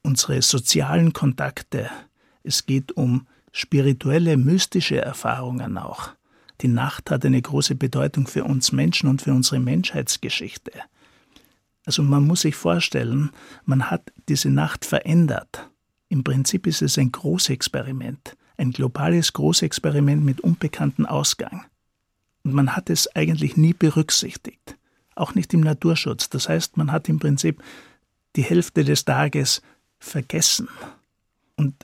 unsere 0.01 0.41
sozialen 0.41 1.13
Kontakte. 1.13 1.91
Es 2.41 2.65
geht 2.65 2.91
um 2.93 3.27
spirituelle, 3.53 4.35
mystische 4.35 4.99
Erfahrungen 4.99 5.77
auch. 5.77 6.09
Die 6.61 6.67
Nacht 6.67 7.11
hat 7.11 7.25
eine 7.25 7.41
große 7.41 7.75
Bedeutung 7.75 8.27
für 8.27 8.43
uns 8.43 8.73
Menschen 8.73 9.09
und 9.09 9.21
für 9.21 9.31
unsere 9.31 9.59
Menschheitsgeschichte. 9.59 10.71
Also 11.85 12.03
man 12.03 12.25
muss 12.25 12.41
sich 12.41 12.55
vorstellen, 12.55 13.29
man 13.65 13.89
hat 13.89 14.11
diese 14.27 14.49
Nacht 14.49 14.85
verändert. 14.85 15.69
Im 16.09 16.23
Prinzip 16.23 16.67
ist 16.67 16.81
es 16.81 16.97
ein 16.97 17.11
Großexperiment, 17.11 18.35
ein 18.57 18.71
globales 18.71 19.33
Großexperiment 19.33 20.23
mit 20.23 20.41
unbekanntem 20.41 21.05
Ausgang. 21.05 21.65
Und 22.43 22.53
man 22.53 22.75
hat 22.75 22.89
es 22.89 23.13
eigentlich 23.15 23.55
nie 23.55 23.73
berücksichtigt. 23.73 24.77
Auch 25.15 25.35
nicht 25.35 25.53
im 25.53 25.61
Naturschutz. 25.61 26.29
Das 26.29 26.49
heißt, 26.49 26.77
man 26.77 26.91
hat 26.91 27.07
im 27.07 27.19
Prinzip 27.19 27.61
die 28.35 28.43
Hälfte 28.43 28.83
des 28.83 29.05
Tages 29.05 29.61
vergessen. 29.99 30.67
Und 31.55 31.75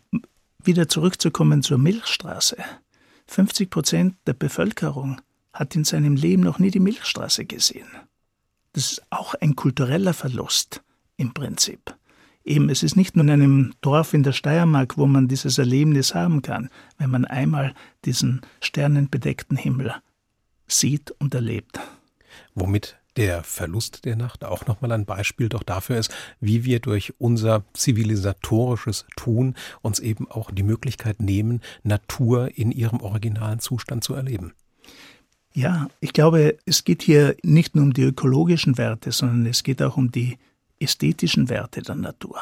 wieder 0.69 0.88
zurückzukommen 0.88 1.63
zur 1.63 1.79
Milchstraße. 1.79 2.57
50 3.25 3.71
Prozent 3.71 4.15
der 4.27 4.33
Bevölkerung 4.33 5.19
hat 5.51 5.75
in 5.75 5.83
seinem 5.83 6.15
Leben 6.15 6.43
noch 6.43 6.59
nie 6.59 6.69
die 6.69 6.79
Milchstraße 6.79 7.45
gesehen. 7.45 7.88
Das 8.73 8.91
ist 8.91 9.01
auch 9.09 9.33
ein 9.33 9.55
kultureller 9.55 10.13
Verlust 10.13 10.83
im 11.17 11.33
Prinzip. 11.33 11.95
Eben, 12.45 12.69
es 12.69 12.83
ist 12.83 12.95
nicht 12.95 13.15
nur 13.15 13.25
in 13.25 13.31
einem 13.31 13.73
Dorf 13.81 14.13
in 14.13 14.21
der 14.21 14.31
Steiermark, 14.31 14.95
wo 14.95 15.07
man 15.07 15.27
dieses 15.27 15.57
Erlebnis 15.57 16.13
haben 16.13 16.43
kann, 16.43 16.69
wenn 16.99 17.09
man 17.09 17.25
einmal 17.25 17.73
diesen 18.05 18.41
sternenbedeckten 18.61 19.57
Himmel 19.57 19.95
sieht 20.67 21.09
und 21.17 21.33
erlebt. 21.33 21.79
Womit 22.53 22.99
der 23.19 23.43
Verlust 23.43 24.05
der 24.05 24.15
Nacht 24.15 24.45
auch 24.45 24.65
nochmal 24.65 24.93
ein 24.93 25.05
Beispiel 25.05 25.49
doch 25.49 25.63
dafür 25.63 25.97
ist, 25.97 26.09
wie 26.39 26.63
wir 26.63 26.79
durch 26.79 27.13
unser 27.17 27.65
zivilisatorisches 27.73 29.05
Tun 29.17 29.55
uns 29.81 29.99
eben 29.99 30.31
auch 30.31 30.51
die 30.51 30.63
Möglichkeit 30.63 31.21
nehmen, 31.21 31.59
Natur 31.83 32.57
in 32.57 32.71
ihrem 32.71 33.01
originalen 33.01 33.59
Zustand 33.59 34.05
zu 34.05 34.13
erleben. 34.13 34.53
Ja, 35.53 35.89
ich 35.99 36.13
glaube, 36.13 36.57
es 36.65 36.85
geht 36.85 37.01
hier 37.01 37.35
nicht 37.43 37.75
nur 37.75 37.83
um 37.83 37.91
die 37.91 38.03
ökologischen 38.03 38.77
Werte, 38.77 39.11
sondern 39.11 39.45
es 39.47 39.63
geht 39.63 39.81
auch 39.81 39.97
um 39.97 40.13
die 40.13 40.38
ästhetischen 40.79 41.49
Werte 41.49 41.81
der 41.81 41.95
Natur. 41.95 42.39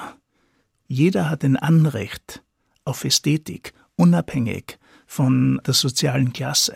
Jeder 0.87 1.27
hat 1.27 1.43
ein 1.43 1.57
Anrecht 1.57 2.43
auf 2.85 3.03
Ästhetik, 3.03 3.73
unabhängig 3.95 4.77
von 5.07 5.59
der 5.65 5.73
sozialen 5.73 6.33
Klasse. 6.33 6.75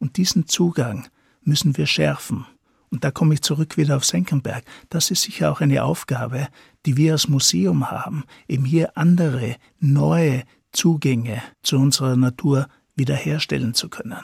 Und 0.00 0.16
diesen 0.16 0.48
Zugang 0.48 1.06
müssen 1.44 1.76
wir 1.76 1.86
schärfen. 1.86 2.44
Und 2.90 3.04
da 3.04 3.10
komme 3.10 3.34
ich 3.34 3.42
zurück 3.42 3.76
wieder 3.76 3.96
auf 3.96 4.04
Senckenberg. 4.04 4.64
Das 4.88 5.10
ist 5.10 5.22
sicher 5.22 5.52
auch 5.52 5.60
eine 5.60 5.84
Aufgabe, 5.84 6.48
die 6.86 6.96
wir 6.96 7.12
als 7.12 7.28
Museum 7.28 7.90
haben, 7.90 8.24
eben 8.48 8.64
hier 8.64 8.96
andere, 8.96 9.56
neue 9.78 10.42
Zugänge 10.72 11.42
zu 11.62 11.76
unserer 11.78 12.16
Natur 12.16 12.68
wiederherstellen 12.96 13.74
zu 13.74 13.88
können. 13.88 14.22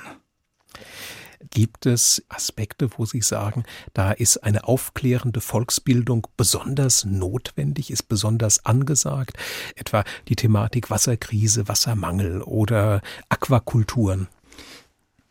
Gibt 1.51 1.87
es 1.87 2.25
Aspekte, 2.29 2.89
wo 2.97 3.05
Sie 3.05 3.21
sagen, 3.21 3.65
da 3.95 4.11
ist 4.11 4.39
eine 4.39 4.65
aufklärende 4.65 5.41
Volksbildung 5.41 6.27
besonders 6.37 7.05
notwendig, 7.05 7.91
ist 7.91 8.09
besonders 8.09 8.65
angesagt? 8.65 9.37
Etwa 9.77 10.05
die 10.29 10.37
Thematik 10.37 10.91
Wasserkrise, 10.91 11.69
Wassermangel 11.69 12.43
oder 12.43 13.01
Aquakulturen? 13.29 14.29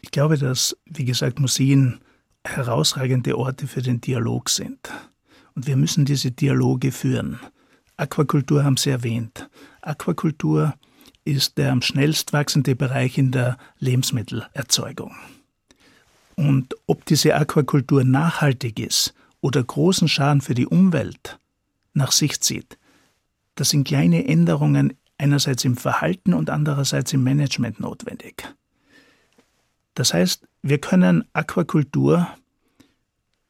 Ich 0.02 0.12
glaube, 0.12 0.38
dass, 0.38 0.78
wie 0.86 1.06
gesagt, 1.06 1.40
Museen 1.40 2.00
herausragende 2.46 3.38
Orte 3.38 3.68
für 3.68 3.82
den 3.82 4.02
Dialog 4.02 4.50
sind. 4.50 4.90
Und 5.56 5.68
wir 5.68 5.76
müssen 5.76 6.06
diese 6.06 6.32
Dialoge 6.32 6.92
führen. 6.92 7.40
Aquakultur 7.98 8.64
haben 8.64 8.78
Sie 8.78 8.90
erwähnt. 8.90 9.50
Aquakultur 9.82 10.76
ist 11.24 11.58
der 11.58 11.72
am 11.72 11.82
schnellst 11.82 12.34
wachsende 12.34 12.76
Bereich 12.76 13.18
in 13.18 13.32
der 13.32 13.58
Lebensmittelerzeugung. 13.80 15.16
Und 16.36 16.76
ob 16.86 17.06
diese 17.06 17.36
Aquakultur 17.36 18.04
nachhaltig 18.04 18.80
ist 18.80 19.14
oder 19.42 19.64
großen 19.64 20.08
Schaden 20.08 20.42
für 20.42 20.54
die 20.54 20.68
Umwelt 20.68 21.40
nach 21.94 22.12
sich 22.12 22.42
zieht, 22.42 22.78
das 23.56 23.70
sind 23.70 23.88
kleine 23.88 24.28
Änderungen 24.28 24.94
einerseits 25.18 25.64
im 25.64 25.78
Verhalten 25.78 26.34
und 26.34 26.50
andererseits 26.50 27.14
im 27.14 27.24
Management 27.24 27.80
notwendig. 27.80 28.54
Das 29.94 30.14
heißt, 30.14 30.46
wir 30.66 30.80
können 30.80 31.24
Aquakultur 31.34 32.28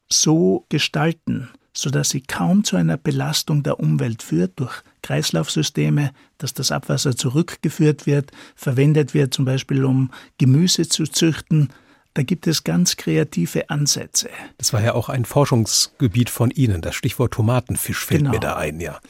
so 0.06 0.66
gestalten, 0.68 1.48
sodass 1.72 2.10
sie 2.10 2.20
kaum 2.20 2.62
zu 2.62 2.76
einer 2.76 2.98
Belastung 2.98 3.62
der 3.62 3.80
Umwelt 3.80 4.22
führt 4.22 4.60
durch 4.60 4.82
Kreislaufsysteme, 5.00 6.12
dass 6.36 6.52
das 6.52 6.70
Abwasser 6.70 7.16
zurückgeführt 7.16 8.06
wird, 8.06 8.32
verwendet 8.54 9.14
wird 9.14 9.32
zum 9.32 9.46
Beispiel 9.46 9.86
um 9.86 10.10
Gemüse 10.36 10.88
zu 10.88 11.04
züchten, 11.04 11.70
da 12.12 12.22
gibt 12.22 12.46
es 12.46 12.64
ganz 12.64 12.96
kreative 12.96 13.70
Ansätze. 13.70 14.28
Das 14.58 14.74
war 14.74 14.82
ja 14.82 14.92
auch 14.92 15.08
ein 15.08 15.24
Forschungsgebiet 15.24 16.28
von 16.28 16.50
Ihnen. 16.50 16.82
Das 16.82 16.94
Stichwort 16.94 17.32
Tomatenfisch 17.32 18.04
fällt 18.04 18.20
genau. 18.20 18.32
mir 18.32 18.40
da 18.40 18.56
ein, 18.56 18.78
ja. 18.80 19.00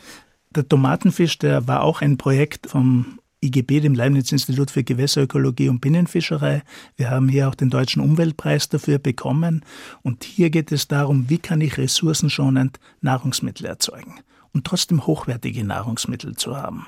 Der 0.51 0.69
Tomatenfisch, 0.69 1.39
der 1.39 1.67
war 1.67 1.83
auch 1.83 2.03
ein 2.03 2.19
Projekt 2.19 2.69
vom 2.71 3.19
IGB, 3.43 3.81
dem 3.81 3.95
Leibniz-Institut 3.95 4.71
für 4.71 4.85
Gewässerökologie 4.85 5.69
und 5.69 5.81
Binnenfischerei. 5.81 6.63
Wir 6.97 7.11
haben 7.11 7.29
hier 7.29 7.49
auch 7.49 7.55
den 7.55 7.71
Deutschen 7.71 8.03
Umweltpreis 8.03 8.69
dafür 8.69 8.99
bekommen. 8.99 9.65
Und 10.03 10.25
hier 10.25 10.51
geht 10.51 10.73
es 10.73 10.89
darum, 10.89 11.29
wie 11.29 11.39
kann 11.39 11.61
ich 11.61 11.79
ressourcenschonend 11.79 12.79
Nahrungsmittel 13.01 13.67
erzeugen 13.67 14.15
und 14.53 14.67
trotzdem 14.67 15.07
hochwertige 15.07 15.65
Nahrungsmittel 15.65 16.37
zu 16.37 16.57
haben. 16.57 16.87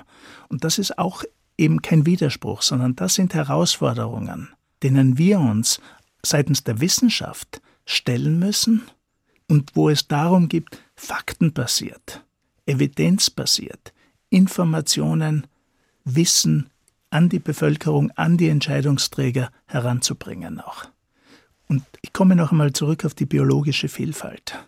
Und 0.49 0.65
das 0.65 0.79
ist 0.79 0.99
auch 0.99 1.23
eben 1.59 1.83
kein 1.83 2.07
Widerspruch, 2.07 2.63
sondern 2.63 2.97
das 2.97 3.15
sind 3.15 3.35
Herausforderungen, 3.35 4.49
denen 4.83 5.19
wir 5.19 5.39
uns 5.41 5.81
seitens 6.25 6.65
der 6.65 6.81
Wissenschaft 6.81 7.61
stellen 7.85 8.39
müssen 8.39 8.83
und 9.49 9.75
wo 9.75 9.91
es 9.91 10.09
darum 10.09 10.49
geht, 10.49 10.67
faktenbasiert, 10.97 12.25
evidenzbasiert, 12.67 13.93
Informationen, 14.31 15.47
Wissen 16.15 16.71
an 17.11 17.29
die 17.29 17.39
Bevölkerung, 17.39 18.11
an 18.13 18.37
die 18.37 18.49
Entscheidungsträger 18.49 19.51
heranzubringen 19.67 20.61
auch. 20.61 20.87
Und 21.69 21.85
ich 22.03 22.13
komme 22.13 22.37
noch 22.37 22.53
einmal 22.53 22.73
zurück 22.73 23.05
auf 23.05 23.15
die 23.15 23.27
biologische 23.27 23.89
Vielfalt. 23.89 24.59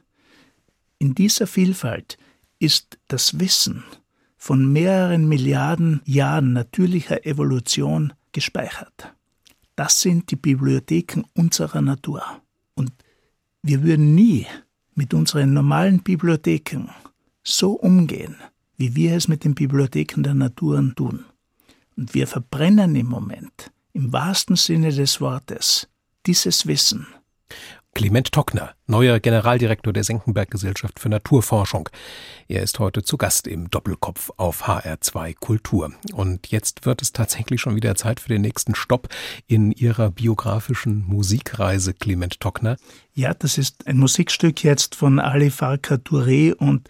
In 0.98 1.14
dieser 1.14 1.46
Vielfalt 1.46 2.18
ist 2.59 2.98
das 3.09 3.40
Wissen 3.40 3.85
von 4.37 4.70
mehreren 4.72 5.29
Milliarden 5.29 6.03
Jahren 6.05 6.53
natürlicher 6.53 7.26
Evolution 7.26 8.12
gespeichert. 8.33 9.14
Das 9.76 10.00
sind 10.00 10.31
die 10.31 10.37
Bibliotheken 10.37 11.24
unserer 11.35 11.81
Natur. 11.81 12.22
Und 12.74 12.92
wir 13.62 13.83
würden 13.83 14.14
nie 14.14 14.46
mit 14.94 15.14
unseren 15.14 15.55
normalen 15.55 16.03
Bibliotheken 16.03 16.88
so 17.42 17.72
umgehen, 17.72 18.37
wie 18.80 18.96
wir 18.96 19.14
es 19.14 19.28
mit 19.28 19.44
den 19.44 19.54
Bibliotheken 19.54 20.22
der 20.22 20.32
Naturen 20.32 20.94
tun. 20.94 21.26
Und 21.98 22.14
wir 22.14 22.26
verbrennen 22.26 22.96
im 22.96 23.08
Moment, 23.08 23.70
im 23.92 24.10
wahrsten 24.10 24.56
Sinne 24.56 24.90
des 24.90 25.20
Wortes, 25.20 25.86
dieses 26.24 26.66
Wissen. 26.66 27.06
Clement 27.92 28.30
Tockner, 28.32 28.70
neuer 28.86 29.18
Generaldirektor 29.18 29.92
der 29.92 30.04
Senckenberg 30.04 30.50
Gesellschaft 30.50 30.98
für 31.00 31.08
Naturforschung. 31.08 31.90
Er 32.48 32.62
ist 32.62 32.78
heute 32.78 33.02
zu 33.02 33.18
Gast 33.18 33.46
im 33.46 33.68
Doppelkopf 33.68 34.30
auf 34.36 34.68
HR2 34.68 35.34
Kultur. 35.38 35.92
Und 36.14 36.46
jetzt 36.46 36.86
wird 36.86 37.02
es 37.02 37.12
tatsächlich 37.12 37.60
schon 37.60 37.74
wieder 37.74 37.96
Zeit 37.96 38.20
für 38.20 38.28
den 38.28 38.42
nächsten 38.42 38.74
Stopp 38.74 39.08
in 39.46 39.72
Ihrer 39.72 40.10
biografischen 40.10 41.04
Musikreise, 41.06 41.92
Clement 41.92 42.40
Tockner. 42.40 42.76
Ja, 43.12 43.34
das 43.34 43.58
ist 43.58 43.86
ein 43.88 43.98
Musikstück 43.98 44.62
jetzt 44.62 44.94
von 44.94 45.18
Ali 45.18 45.50
Farka 45.50 45.96
Touré 45.96 46.54
und 46.54 46.88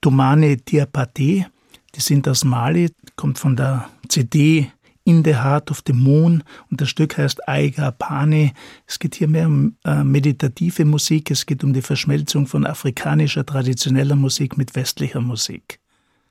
Tomane 0.00 0.56
Diapate. 0.56 1.46
Die 1.94 2.00
sind 2.00 2.28
aus 2.28 2.44
Mali, 2.44 2.90
kommt 3.16 3.38
von 3.38 3.56
der 3.56 3.88
CD 4.08 4.70
in 5.04 5.24
the 5.24 5.36
Heart 5.36 5.70
of 5.70 5.82
the 5.86 5.92
Moon 5.92 6.42
und 6.70 6.80
das 6.80 6.90
Stück 6.90 7.16
heißt 7.16 7.48
Aiga 7.48 7.92
Pane. 7.92 8.52
Es 8.86 8.98
geht 8.98 9.14
hier 9.14 9.28
mehr 9.28 9.46
um 9.46 9.76
äh, 9.84 10.02
meditative 10.02 10.84
Musik, 10.84 11.30
es 11.30 11.46
geht 11.46 11.62
um 11.62 11.72
die 11.72 11.80
Verschmelzung 11.80 12.46
von 12.46 12.66
afrikanischer 12.66 13.46
traditioneller 13.46 14.16
Musik 14.16 14.58
mit 14.58 14.74
westlicher 14.74 15.20
Musik. 15.20 15.80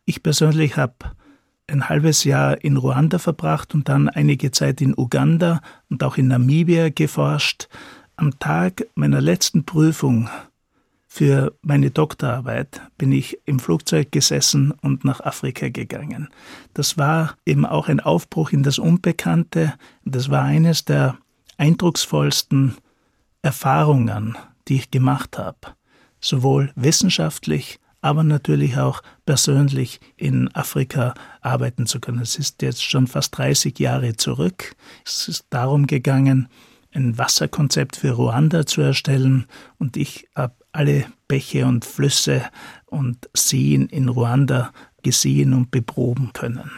Ich 0.03 0.21
persönlich 0.21 0.77
habe 0.77 0.93
ein 1.67 1.89
halbes 1.89 2.25
Jahr 2.25 2.63
in 2.63 2.77
Ruanda 2.77 3.17
verbracht 3.17 3.73
und 3.73 3.89
dann 3.89 4.09
einige 4.09 4.51
Zeit 4.51 4.81
in 4.81 4.93
Uganda 4.95 5.61
und 5.89 6.03
auch 6.03 6.17
in 6.17 6.27
Namibia 6.27 6.89
geforscht. 6.89 7.69
Am 8.17 8.37
Tag 8.39 8.85
meiner 8.95 9.21
letzten 9.21 9.65
Prüfung 9.65 10.29
für 11.15 11.53
meine 11.61 11.91
Doktorarbeit 11.91 12.81
bin 12.97 13.13
ich 13.13 13.39
im 13.45 13.61
Flugzeug 13.61 14.11
gesessen 14.11 14.71
und 14.81 15.05
nach 15.05 15.21
Afrika 15.21 15.69
gegangen. 15.69 16.27
Das 16.73 16.97
war 16.97 17.37
eben 17.45 17.65
auch 17.65 17.87
ein 17.87 18.01
Aufbruch 18.01 18.51
in 18.51 18.63
das 18.63 18.79
Unbekannte. 18.79 19.75
Das 20.03 20.29
war 20.29 20.43
eines 20.43 20.83
der 20.83 21.17
eindrucksvollsten 21.55 22.75
Erfahrungen, 23.41 24.37
die 24.67 24.75
ich 24.75 24.91
gemacht 24.91 25.37
habe. 25.37 25.77
Sowohl 26.19 26.73
wissenschaftlich, 26.75 27.79
aber 28.01 28.25
natürlich 28.25 28.77
auch 28.77 29.01
persönlich 29.25 30.01
in 30.17 30.53
Afrika 30.53 31.13
arbeiten 31.39 31.85
zu 31.85 32.01
können. 32.01 32.19
Es 32.19 32.37
ist 32.37 32.61
jetzt 32.61 32.83
schon 32.83 33.07
fast 33.07 33.37
30 33.37 33.79
Jahre 33.79 34.17
zurück. 34.17 34.75
Es 35.05 35.29
ist 35.29 35.45
darum 35.49 35.87
gegangen, 35.87 36.49
ein 36.95 37.17
Wasserkonzept 37.17 37.97
für 37.97 38.11
Ruanda 38.11 38.65
zu 38.65 38.81
erstellen 38.81 39.45
und 39.77 39.97
ich 39.97 40.27
habe 40.35 40.55
alle 40.71 41.05
Bäche 41.27 41.65
und 41.65 41.85
Flüsse 41.85 42.43
und 42.85 43.29
Seen 43.33 43.87
in 43.87 44.09
Ruanda 44.09 44.71
gesehen 45.03 45.53
und 45.53 45.71
beproben 45.71 46.31
können. 46.33 46.71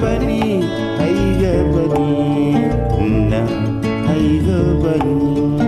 Bani 0.00 0.64
aiga 1.04 1.54
bani 1.74 2.54
na 3.30 3.40
bani 4.82 5.58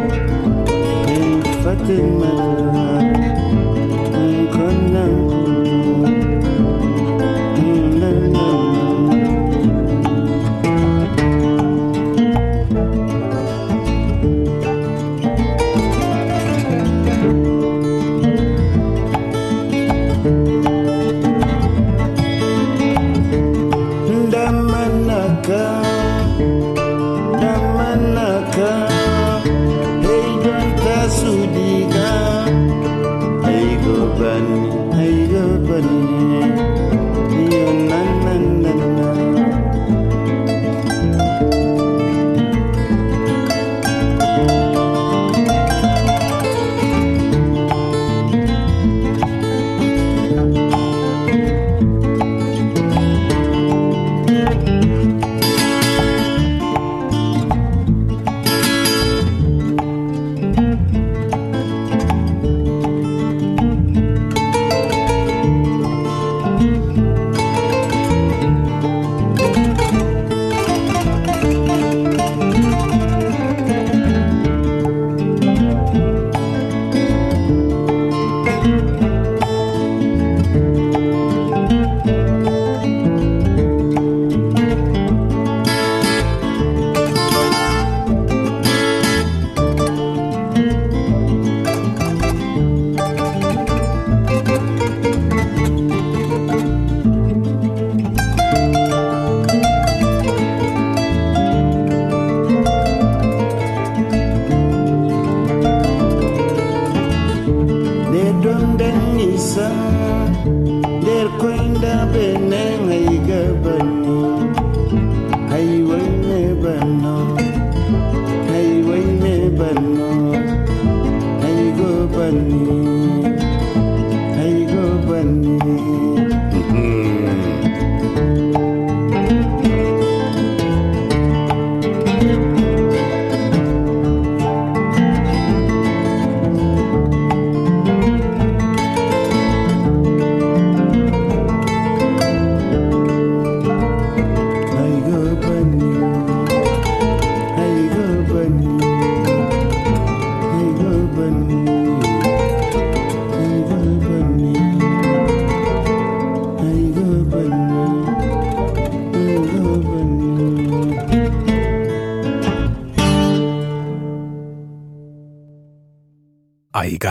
Fatima 1.63 2.33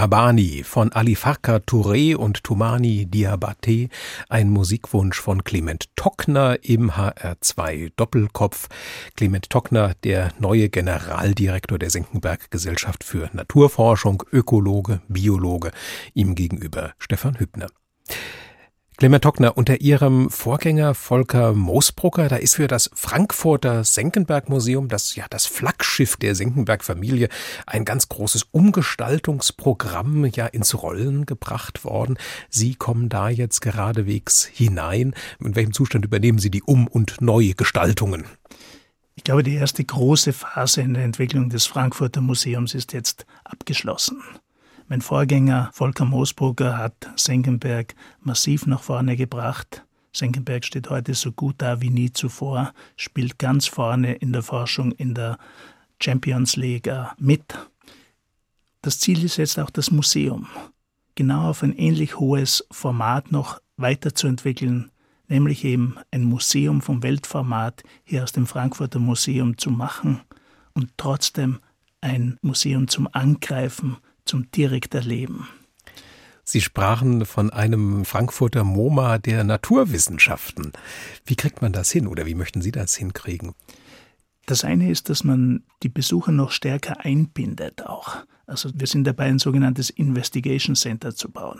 Gabani 0.06 0.62
von 0.64 0.92
Ali 0.92 1.16
Farka 1.16 1.56
Touré 1.56 2.16
und 2.16 2.44
Toumani 2.44 3.08
Diabate, 3.08 3.90
ein 4.30 4.52
Musikwunsch 4.52 5.20
von 5.20 5.44
Clement 5.44 5.90
Tockner 5.96 6.60
im 6.62 6.92
HR2 6.92 7.92
Doppelkopf. 7.96 8.68
Clement 9.16 9.50
Tockner, 9.50 9.96
der 10.04 10.32
neue 10.38 10.70
Generaldirektor 10.70 11.80
der 11.80 11.90
Senckenberg 11.90 12.52
Gesellschaft 12.52 13.04
für 13.04 13.32
Naturforschung, 13.34 14.22
Ökologe, 14.32 15.02
Biologe, 15.08 15.72
ihm 16.14 16.36
gegenüber 16.36 16.94
Stefan 17.00 17.40
Hübner. 17.40 17.70
Clement 18.98 19.26
Tockner, 19.26 19.58
unter 19.58 19.82
Ihrem 19.82 20.30
Vorgänger 20.30 20.96
Volker 20.96 21.52
Moosbrucker, 21.52 22.30
da 22.30 22.38
ist 22.38 22.56
für 22.56 22.70
das 22.70 22.90
Frankfurter 22.94 23.84
Senckenberg-Museum, 23.84 24.88
das 24.88 25.16
ja 25.16 25.26
das 25.30 25.46
Flaggschiff 25.46 26.16
der 26.16 26.34
Senckenberg-Familie, 26.34 27.28
ein 27.68 27.84
ganz 27.84 28.08
großes 28.08 28.44
Umgestaltungsprogramm 28.52 30.24
ja 30.28 30.46
ins 30.46 30.82
Rollen 30.82 31.26
gebracht 31.26 31.84
worden. 31.84 32.18
Sie 32.50 32.76
kommen 32.76 33.10
da 33.10 33.28
jetzt 33.28 33.60
geradewegs 33.60 34.46
hinein. 34.46 35.14
In 35.42 35.58
welchem 35.58 35.74
Zustand 35.74 36.06
übernehmen 36.06 36.40
Sie 36.40 36.50
die 36.50 36.64
Um- 36.64 36.88
und 36.88 37.20
Neugestaltungen? 37.20 38.24
Ich 39.16 39.26
glaube, 39.26 39.44
die 39.44 39.56
erste 39.56 39.84
große 39.84 40.32
Phase 40.32 40.82
in 40.82 40.94
der 40.94 41.04
Entwicklung 41.04 41.50
des 41.50 41.66
Frankfurter 41.66 42.22
Museums 42.22 42.74
ist 42.74 42.94
jetzt 42.94 43.26
abgeschlossen. 43.44 44.22
Mein 44.88 45.02
Vorgänger 45.02 45.72
Volker 45.74 46.06
Moosbrugger 46.06 46.78
hat 46.78 47.10
Senckenberg 47.16 47.96
massiv 48.20 48.68
nach 48.68 48.84
vorne 48.84 49.16
gebracht. 49.16 49.84
Senckenberg 50.14 50.64
steht 50.64 50.92
heute 50.92 51.16
so 51.16 51.32
gut 51.32 51.56
da 51.58 51.82
wie 51.82 51.90
nie 51.90 52.14
zuvor, 52.14 52.72
spielt 52.96 53.40
ganz 53.40 53.66
vorne 53.66 54.14
in 54.14 54.32
der 54.32 54.44
Forschung 54.44 54.92
in 54.92 55.16
der 55.16 55.40
Champions 56.00 56.56
League 56.56 56.92
mit. 57.18 57.58
Das 58.84 59.00
Ziel 59.00 59.24
ist 59.24 59.38
jetzt 59.38 59.58
auch 59.58 59.72
das 59.72 59.90
Museum, 59.90 60.46
genau 61.16 61.50
auf 61.50 61.64
ein 61.64 61.76
ähnlich 61.76 62.20
hohes 62.20 62.68
Format 62.70 63.32
noch 63.32 63.60
weiterzuentwickeln, 63.78 64.92
nämlich 65.28 65.64
eben 65.64 65.96
ein 66.12 66.26
Museum 66.26 66.84
vom 66.84 67.02
Weltformat 67.02 67.82
hier 68.04 68.22
aus 68.22 68.34
dem 68.34 68.46
Frankfurter 68.46 69.00
Museum 69.00 69.58
zu 69.58 69.72
machen 69.72 70.22
und 70.74 70.92
trotzdem 70.96 71.60
ein 72.02 72.38
Museum 72.44 72.88
zum 72.88 73.10
Angreifen 73.12 73.98
zum 74.26 74.52
direkt 74.52 74.94
erleben. 74.96 75.48
Sie 76.44 76.62
sprachen 76.62 77.26
von 77.26 77.50
einem 77.50 78.06
Frankfurter 78.06 78.64
MoMA 78.64 79.18
der 79.18 79.44
Naturwissenschaften. 79.44 80.74
Wie 81.26 81.36
kriegt 81.36 81.62
man 81.62 81.72
das 81.72 81.92
hin 81.92 82.06
oder 82.06 82.28
wie 82.28 82.36
möchten 82.36 82.62
Sie 82.62 82.72
das 82.72 82.96
hinkriegen? 82.96 83.56
Das 84.46 84.64
eine 84.64 84.92
ist, 84.92 85.10
dass 85.10 85.24
man 85.24 85.64
die 85.82 85.90
Besucher 85.90 86.32
noch 86.32 86.52
stärker 86.52 87.04
einbindet 87.04 87.88
auch. 87.88 88.18
Also 88.46 88.70
wir 88.76 88.86
sind 88.86 89.06
dabei, 89.06 89.26
ein 89.26 89.40
sogenanntes 89.40 89.90
Investigation 89.90 90.76
Center 90.76 91.16
zu 91.16 91.32
bauen. 91.32 91.60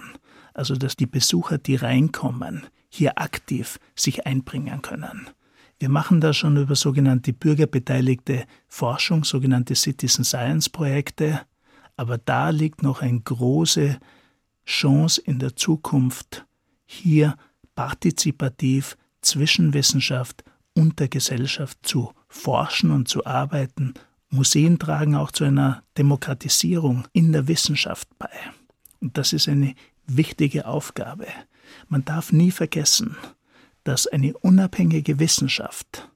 Also 0.54 0.76
dass 0.76 0.96
die 0.96 1.08
Besucher, 1.08 1.58
die 1.58 1.76
reinkommen, 1.76 2.68
hier 2.90 3.18
aktiv 3.18 3.80
sich 3.96 4.28
einbringen 4.28 4.84
können. 4.84 5.30
Wir 5.80 5.90
machen 5.90 6.22
da 6.22 6.32
schon 6.32 6.58
über 6.58 6.76
sogenannte 6.76 7.34
bürgerbeteiligte 7.34 8.46
Forschung, 8.68 9.24
sogenannte 9.24 9.76
Citizen 9.76 10.24
Science 10.24 10.70
Projekte, 10.70 11.42
aber 11.98 12.18
da 12.18 12.50
liegt 12.50 12.84
noch 12.84 13.02
eine 13.02 13.20
große 13.20 14.00
Chance 14.66 15.22
in 15.22 15.40
der 15.40 15.56
Zukunft, 15.56 16.46
hier 16.86 17.36
partizipativ 17.76 18.98
zwischen 19.22 19.74
Wissenschaft 19.74 20.44
und 20.74 21.00
der 21.00 21.08
Gesellschaft 21.08 21.80
zu 21.84 22.14
forschen 22.28 22.92
und 22.92 23.08
zu 23.08 23.26
arbeiten. 23.26 23.94
Museen 24.30 24.80
tragen 24.80 25.16
auch 25.16 25.32
zu 25.32 25.44
einer 25.46 25.84
Demokratisierung 25.98 27.08
in 27.14 27.32
der 27.32 27.48
Wissenschaft 27.48 28.08
bei. 28.18 28.30
Und 29.00 29.18
das 29.18 29.34
ist 29.34 29.48
eine 29.48 29.76
wichtige 30.06 30.68
Aufgabe. 30.68 31.28
Man 31.88 32.04
darf 32.06 32.32
nie 32.32 32.52
vergessen, 32.52 33.16
dass 33.84 34.08
eine 34.08 34.38
unabhängige 34.38 35.20
Wissenschaft 35.20 36.10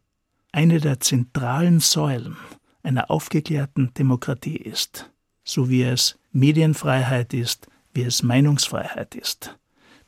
eine 0.52 0.80
der 0.80 1.00
zentralen 1.00 1.80
Säulen 1.80 2.36
einer 2.84 3.12
aufgeklärten 3.12 3.94
Demokratie 3.94 4.58
ist, 4.58 5.12
so 5.50 5.70
wie 5.70 5.84
es 5.84 6.18
Medienfreiheit 6.32 7.34
ist, 7.34 7.68
wie 7.94 8.04
es 8.04 8.24
Meinungsfreiheit 8.24 9.16
ist. 9.16 9.58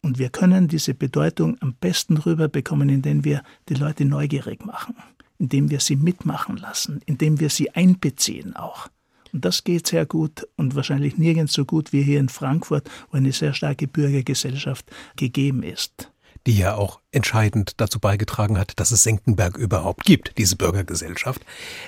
Und 0.01 0.17
wir 0.17 0.29
können 0.29 0.67
diese 0.67 0.93
Bedeutung 0.93 1.57
am 1.61 1.73
besten 1.73 2.17
rüberbekommen, 2.17 2.89
indem 2.89 3.23
wir 3.23 3.43
die 3.69 3.75
Leute 3.75 4.05
neugierig 4.05 4.65
machen, 4.65 4.95
indem 5.37 5.69
wir 5.69 5.79
sie 5.79 5.95
mitmachen 5.95 6.57
lassen, 6.57 7.01
indem 7.05 7.39
wir 7.39 7.49
sie 7.49 7.71
einbeziehen 7.71 8.55
auch. 8.55 8.87
Und 9.33 9.45
das 9.45 9.63
geht 9.63 9.87
sehr 9.87 10.05
gut 10.05 10.47
und 10.57 10.75
wahrscheinlich 10.75 11.17
nirgends 11.17 11.53
so 11.53 11.65
gut 11.65 11.93
wie 11.93 12.01
hier 12.01 12.19
in 12.19 12.29
Frankfurt, 12.29 12.89
wo 13.11 13.17
eine 13.17 13.31
sehr 13.31 13.53
starke 13.53 13.87
Bürgergesellschaft 13.87 14.91
gegeben 15.15 15.63
ist 15.63 16.11
die 16.47 16.57
ja 16.57 16.75
auch 16.75 16.99
entscheidend 17.11 17.73
dazu 17.77 17.99
beigetragen 17.99 18.57
hat, 18.57 18.79
dass 18.79 18.91
es 18.91 19.03
Senckenberg 19.03 19.57
überhaupt 19.57 20.05
gibt, 20.05 20.37
diese 20.37 20.55
Bürgergesellschaft. 20.55 21.41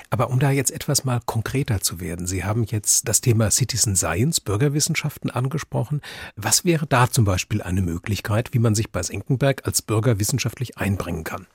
Aber 0.09 0.29
um 0.29 0.39
da 0.39 0.51
jetzt 0.51 0.71
etwas 0.71 1.05
mal 1.05 1.21
konkreter 1.25 1.81
zu 1.81 1.99
werden, 1.99 2.27
Sie 2.27 2.43
haben 2.43 2.63
jetzt 2.63 3.07
das 3.07 3.21
Thema 3.21 3.49
Citizen 3.49 3.95
Science, 3.95 4.41
Bürgerwissenschaften 4.41 5.31
angesprochen. 5.31 6.01
Was 6.35 6.65
wäre 6.65 6.85
da 6.85 7.09
zum 7.09 7.25
Beispiel 7.25 7.61
eine 7.61 7.81
Möglichkeit, 7.81 8.53
wie 8.53 8.59
man 8.59 8.75
sich 8.75 8.91
bei 8.91 9.01
Senckenberg 9.01 9.65
als 9.65 9.81
Bürger 9.81 10.19
wissenschaftlich 10.19 10.77
einbringen 10.77 11.23
kann? 11.23 11.47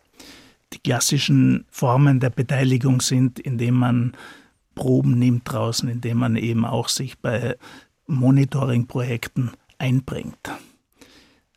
Die 0.73 0.81
klassischen 0.81 1.65
Formen 1.71 2.21
der 2.21 2.31
Beteiligung 2.31 3.01
sind, 3.01 3.39
indem 3.39 3.75
man 3.75 4.13
Proben 4.75 5.19
nimmt 5.19 5.51
draußen, 5.51 5.89
indem 5.89 6.19
man 6.19 6.37
eben 6.37 6.65
auch 6.65 6.89
sich 6.89 7.19
bei 7.19 7.57
Monitoring-Projekten 8.07 9.53
einbringt. 9.79 10.51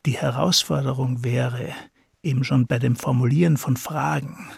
Die 0.06 0.18
Herausforderung 0.18 1.24
wäre, 1.24 1.74
eben 2.24 2.44
schon 2.44 2.66
bei 2.66 2.80
dem 2.80 2.96
Formulieren 2.96 3.58
von 3.58 3.78
Fragen 3.78 4.50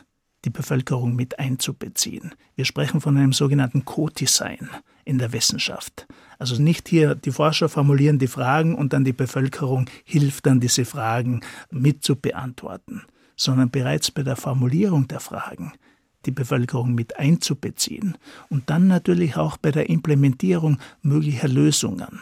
die 0.45 0.49
Bevölkerung 0.49 1.15
mit 1.15 1.39
einzubeziehen. 1.39 2.33
Wir 2.55 2.65
sprechen 2.65 3.01
von 3.01 3.17
einem 3.17 3.33
sogenannten 3.33 3.85
Co-Design 3.85 4.69
in 5.05 5.17
der 5.17 5.33
Wissenschaft. 5.33 6.07
Also 6.39 6.61
nicht 6.61 6.89
hier 6.89 7.15
die 7.15 7.31
Forscher 7.31 7.69
formulieren 7.69 8.19
die 8.19 8.27
Fragen 8.27 8.75
und 8.75 8.93
dann 8.93 9.05
die 9.05 9.13
Bevölkerung 9.13 9.89
hilft 10.03 10.45
dann, 10.45 10.59
diese 10.59 10.85
Fragen 10.85 11.41
mit 11.71 12.03
zu 12.03 12.15
beantworten, 12.15 13.03
sondern 13.35 13.69
bereits 13.69 14.11
bei 14.11 14.23
der 14.23 14.35
Formulierung 14.35 15.07
der 15.07 15.19
Fragen 15.19 15.73
die 16.25 16.31
Bevölkerung 16.31 16.95
mit 16.95 17.19
einzubeziehen 17.19 18.17
und 18.49 18.69
dann 18.69 18.87
natürlich 18.87 19.35
auch 19.35 19.57
bei 19.57 19.71
der 19.71 19.89
Implementierung 19.89 20.77
möglicher 21.01 21.49
Lösungen. 21.49 22.21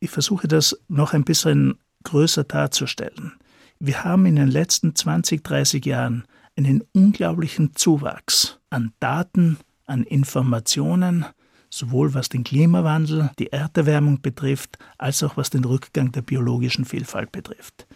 Ich 0.00 0.10
versuche 0.10 0.46
das 0.46 0.78
noch 0.88 1.14
ein 1.14 1.24
bisschen 1.24 1.78
größer 2.04 2.44
darzustellen. 2.44 3.32
Wir 3.80 4.04
haben 4.04 4.26
in 4.26 4.36
den 4.36 4.48
letzten 4.48 4.94
20, 4.94 5.44
30 5.44 5.84
Jahren 5.86 6.24
einen 6.56 6.82
unglaublichen 6.92 7.76
Zuwachs 7.76 8.58
an 8.70 8.92
Daten, 8.98 9.58
an 9.86 10.02
Informationen, 10.02 11.24
sowohl 11.70 12.14
was 12.14 12.28
den 12.28 12.44
Klimawandel, 12.44 13.30
die 13.38 13.52
Erderwärmung 13.52 14.20
betrifft, 14.20 14.78
als 14.96 15.22
auch 15.22 15.36
was 15.36 15.50
den 15.50 15.64
Rückgang 15.64 16.12
der 16.12 16.22
biologischen 16.22 16.84
Vielfalt 16.84 17.30
betrifft. 17.30 17.86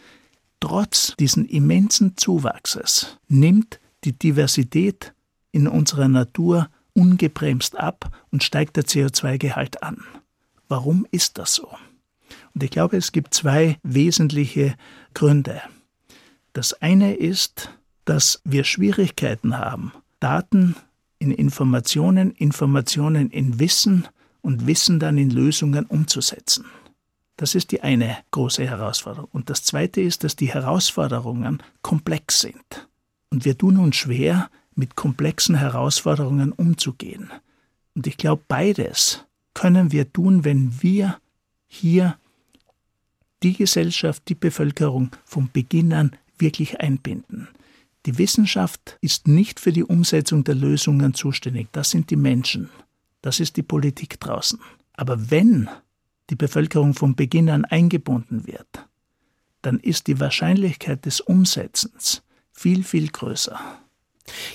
Trotz 0.61 1.17
diesen 1.17 1.45
immensen 1.47 2.17
Zuwachses 2.17 3.19
nimmt 3.29 3.81
die 4.05 4.17
Diversität 4.17 5.13
in 5.51 5.67
unserer 5.67 6.09
Natur 6.09 6.69
ungebremst 6.95 7.77
ab 7.77 8.17
und 8.31 8.45
steigt 8.45 8.77
der 8.77 8.85
CO2-Gehalt 8.85 9.83
an. 9.83 10.05
Warum 10.69 11.07
ist 11.11 11.39
das 11.39 11.55
so? 11.55 11.69
Und 12.55 12.63
ich 12.63 12.71
glaube, 12.71 12.97
es 12.97 13.13
gibt 13.13 13.35
zwei 13.35 13.79
wesentliche 13.83 14.75
Gründe. 15.15 15.63
Das 16.53 16.75
eine 16.83 17.15
ist, 17.15 17.71
dass 18.05 18.41
wir 18.45 18.65
Schwierigkeiten 18.65 19.59
haben, 19.59 19.93
Daten 20.21 20.77
in 21.19 21.31
Informationen, 21.31 22.33
Informationen 22.33 23.31
in 23.31 23.59
Wissen 23.59 24.09
und 24.43 24.67
Wissen 24.67 24.99
dann 25.01 25.19
in 25.19 25.31
Lösungen 25.31 25.87
umzusetzen. 25.87 26.67
Das 27.37 27.55
ist 27.55 27.71
die 27.71 27.81
eine 27.81 28.19
große 28.33 28.67
Herausforderung. 28.67 29.29
Und 29.33 29.49
das 29.51 29.65
zweite 29.65 30.01
ist, 30.01 30.25
dass 30.25 30.37
die 30.37 30.53
Herausforderungen 30.53 31.63
komplex 31.81 32.41
sind. 32.41 32.89
Und 33.31 33.45
wir 33.45 33.57
tun 33.57 33.79
uns 33.79 33.97
schwer, 33.97 34.51
mit 34.75 34.97
komplexen 34.97 35.55
Herausforderungen 35.55 36.53
umzugehen. 36.53 37.31
Und 37.95 38.07
ich 38.07 38.17
glaube, 38.17 38.43
beides 38.49 39.25
können 39.55 39.93
wir 39.93 40.13
tun, 40.13 40.45
wenn 40.45 40.83
wir 40.83 41.19
hier 41.67 42.17
die 43.43 43.55
Gesellschaft, 43.55 44.23
die 44.29 44.35
Bevölkerung 44.35 45.11
von 45.25 45.51
Beginn 45.53 45.93
an 45.93 46.17
wirklich 46.39 46.81
einbinden. 46.81 47.49
Die 48.07 48.19
Wissenschaft 48.19 48.99
ist 49.01 49.29
nicht 49.29 49.61
für 49.61 49.73
die 49.73 49.85
Umsetzung 49.85 50.45
der 50.45 50.57
Lösungen 50.57 51.15
zuständig, 51.15 51.69
das 51.73 51.91
sind 51.91 52.11
die 52.11 52.17
Menschen, 52.17 52.69
das 53.21 53.39
ist 53.39 53.57
die 53.57 53.63
Politik 53.63 54.19
draußen. 54.19 54.59
Aber 54.95 55.31
wenn 55.31 55.69
die 56.31 56.37
Bevölkerung 56.37 56.95
von 56.95 57.15
Beginn 57.15 57.49
an 57.49 57.65
eingebunden 57.65 58.47
wird, 58.47 58.87
dann 59.63 59.79
ist 59.79 60.09
die 60.09 60.19
Wahrscheinlichkeit 60.19 61.07
des 61.07 61.21
Umsetzens 61.21 62.23
viel, 62.53 62.83
viel 62.83 63.09
größer. 63.09 63.59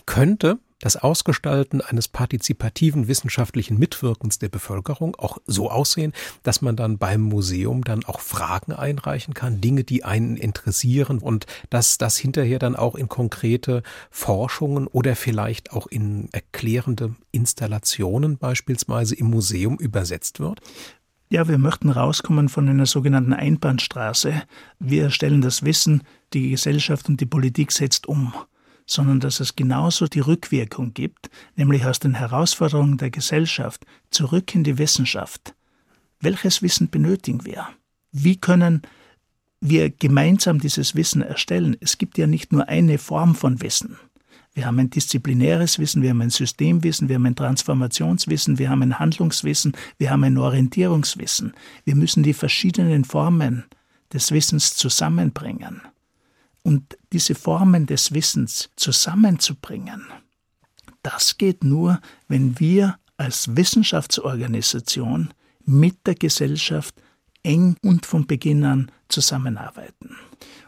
Könnte 0.05 0.59
das 0.79 0.95
Ausgestalten 0.95 1.81
eines 1.81 2.07
partizipativen 2.07 3.07
wissenschaftlichen 3.07 3.79
Mitwirkens 3.79 4.39
der 4.39 4.49
Bevölkerung 4.49 5.15
auch 5.15 5.37
so 5.45 5.71
aussehen, 5.71 6.13
dass 6.43 6.61
man 6.61 6.75
dann 6.75 6.97
beim 6.97 7.21
Museum 7.21 7.83
dann 7.83 8.05
auch 8.05 8.19
Fragen 8.19 8.73
einreichen 8.73 9.33
kann, 9.33 9.59
Dinge, 9.61 9.83
die 9.83 10.03
einen 10.03 10.37
interessieren 10.37 11.19
und 11.19 11.45
dass 11.69 11.97
das 11.97 12.17
hinterher 12.17 12.59
dann 12.59 12.75
auch 12.75 12.95
in 12.95 13.07
konkrete 13.07 13.81
Forschungen 14.11 14.87
oder 14.87 15.15
vielleicht 15.15 15.71
auch 15.71 15.87
in 15.87 16.29
erklärende 16.31 17.15
Installationen 17.31 18.37
beispielsweise 18.37 19.15
im 19.15 19.29
Museum 19.29 19.77
übersetzt 19.77 20.39
wird? 20.39 20.61
Ja, 21.29 21.47
wir 21.47 21.57
möchten 21.57 21.89
rauskommen 21.89 22.47
von 22.47 22.69
einer 22.69 22.85
sogenannten 22.85 23.33
Einbahnstraße. 23.33 24.43
Wir 24.79 25.09
stellen 25.09 25.41
das 25.41 25.63
Wissen, 25.63 26.03
die 26.33 26.51
Gesellschaft 26.51 27.09
und 27.09 27.19
die 27.19 27.25
Politik 27.25 27.73
setzt 27.73 28.07
um 28.07 28.33
sondern 28.87 29.19
dass 29.19 29.39
es 29.39 29.55
genauso 29.55 30.07
die 30.07 30.21
Rückwirkung 30.21 30.93
gibt, 30.93 31.29
nämlich 31.55 31.85
aus 31.85 31.99
den 31.99 32.15
Herausforderungen 32.15 32.97
der 32.97 33.11
Gesellschaft 33.11 33.85
zurück 34.09 34.55
in 34.55 34.63
die 34.63 34.77
Wissenschaft. 34.77 35.53
Welches 36.21 36.63
Wissen 36.63 36.89
benötigen 36.89 37.45
wir? 37.45 37.67
Wie 38.11 38.37
können 38.37 38.81
wir 39.59 39.89
gemeinsam 39.89 40.59
dieses 40.59 40.95
Wissen 40.95 41.21
erstellen? 41.21 41.75
Es 41.79 41.97
gibt 41.97 42.17
ja 42.17 42.25
nicht 42.25 42.51
nur 42.51 42.67
eine 42.69 42.97
Form 42.97 43.35
von 43.35 43.61
Wissen. 43.61 43.97
Wir 44.53 44.65
haben 44.65 44.79
ein 44.79 44.89
disziplinäres 44.89 45.77
Wissen, 45.77 46.01
wir 46.01 46.09
haben 46.09 46.21
ein 46.21 46.31
Systemwissen, 46.31 47.09
wir 47.09 47.15
haben 47.15 47.27
ein 47.27 47.35
Transformationswissen, 47.35 48.57
wir 48.57 48.71
haben 48.71 48.81
ein 48.81 48.97
Handlungswissen, 48.97 49.73
wir 49.99 50.09
haben 50.09 50.23
ein 50.23 50.37
Orientierungswissen. 50.37 51.53
Wir 51.83 51.95
müssen 51.95 52.23
die 52.23 52.33
verschiedenen 52.33 53.03
Formen 53.03 53.65
des 54.11 54.31
Wissens 54.31 54.75
zusammenbringen 54.75 55.81
und 56.67 56.97
diese 57.13 57.33
Formen 57.33 57.85
des 57.85 58.13
Wissens 58.13 58.69
zusammenzubringen, 58.75 60.01
das 61.01 61.37
geht 61.37 61.63
nur, 61.63 62.01
wenn 62.27 62.59
wir 62.59 62.99
als 63.15 63.55
Wissenschaftsorganisation 63.55 65.33
mit 65.63 66.05
der 66.05 66.15
Gesellschaft 66.15 66.93
eng 67.43 67.77
und 67.81 68.05
von 68.05 68.27
Beginn 68.27 68.65
an 68.65 68.91
zusammenarbeiten. 69.07 70.17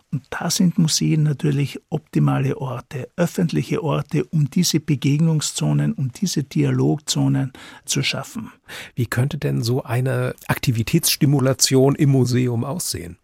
Und 0.10 0.24
da 0.30 0.50
sind 0.50 0.78
Museen 0.78 1.24
natürlich 1.24 1.82
optimale 1.90 2.56
Orte, 2.58 3.10
öffentliche 3.18 3.84
Orte, 3.84 4.24
um 4.24 4.50
diese 4.50 4.80
Begegnungszonen, 4.80 5.92
um 5.92 6.14
diese 6.14 6.44
Dialogzonen 6.44 7.52
zu 7.84 8.04
schaffen. 8.04 8.54
Wie 8.96 9.06
könnte 9.06 9.38
denn 9.38 9.62
so 9.62 9.84
eine 9.84 10.34
Aktivitätsstimulation 10.48 11.96
im 11.96 12.12
Museum 12.12 12.64
aussehen? 12.64 13.18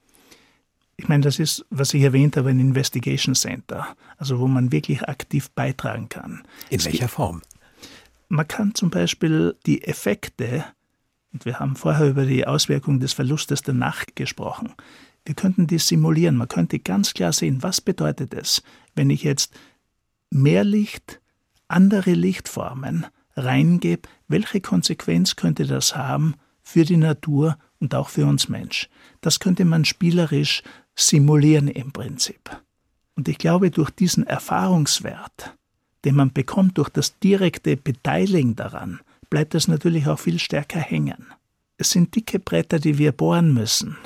Ich 0.97 1.08
meine, 1.08 1.23
das 1.23 1.39
ist, 1.39 1.65
was 1.69 1.93
ich 1.93 2.03
erwähnt 2.03 2.38
habe, 2.38 2.49
ein 2.49 2.60
Investigation 2.60 3.36
Center, 3.36 3.95
also 4.17 4.39
wo 4.39 4.47
man 4.47 4.71
wirklich 4.71 5.03
aktiv 5.03 5.49
beitragen 5.51 6.08
kann. 6.10 6.43
In 6.69 6.79
es 6.79 6.86
welcher 6.86 7.10
Form? 7.10 7.41
Man 8.29 8.47
kann 8.47 8.73
zum 8.75 8.89
Beispiel 8.89 9.55
die 9.65 9.84
Effekte, 9.84 10.63
und 11.34 11.45
wir 11.45 11.60
haben 11.60 11.75
vorher 11.75 12.08
über 12.08 12.25
die 12.25 12.47
Auswirkungen 12.47 13.01
des 13.01 13.13
Verlustes 13.13 13.62
der 13.62 13.73
Nacht 13.73 14.15
gesprochen, 14.15 14.73
wir 15.25 15.36
könnten 15.36 15.67
die 15.67 15.79
simulieren. 15.79 16.38
Man 16.38 16.47
könnte 16.47 16.79
ganz 16.79 17.13
klar 17.13 17.34
sehen, 17.34 17.63
was 17.63 17.81
bedeutet 17.81 18.34
es, 18.34 18.62
wenn 18.93 19.10
ich 19.10 19.23
jetzt 19.23 19.53
mehr 20.29 20.63
Licht, 20.63 21.19
andere 21.67 22.13
Lichtformen 22.13 23.08
reingebe, 23.36 24.08
welche 24.27 24.62
Konsequenz 24.62 25.36
könnte 25.36 25.65
das 25.65 25.95
haben 25.95 26.36
für 26.62 26.86
die 26.86 26.97
Natur 26.97 27.58
und 27.79 27.95
auch 27.95 28.10
für 28.10 28.25
uns 28.25 28.49
Mensch. 28.49 28.88
Das 29.21 29.39
könnte 29.39 29.65
man 29.65 29.84
spielerisch 29.84 30.62
simulieren 30.95 31.67
im 31.67 31.91
Prinzip. 31.91 32.49
Und 33.15 33.27
ich 33.27 33.38
glaube, 33.38 33.71
durch 33.71 33.89
diesen 33.89 34.25
Erfahrungswert, 34.27 35.55
den 36.03 36.15
man 36.15 36.34
bekommt 36.34 36.77
durch 36.77 36.89
das 36.89 37.17
direkte 37.19 37.77
Beteiligen 37.77 38.55
daran, 38.55 38.99
bleibt 39.29 39.53
das 39.53 39.67
natürlich 39.67 40.08
auch 40.08 40.19
viel 40.19 40.39
stärker 40.39 40.79
hängen. 40.79 41.27
Es 41.77 41.91
sind 41.91 42.15
dicke 42.15 42.39
Bretter, 42.39 42.79
die 42.79 42.97
wir 42.97 43.12
bohren 43.12 43.53
müssen, 43.53 43.97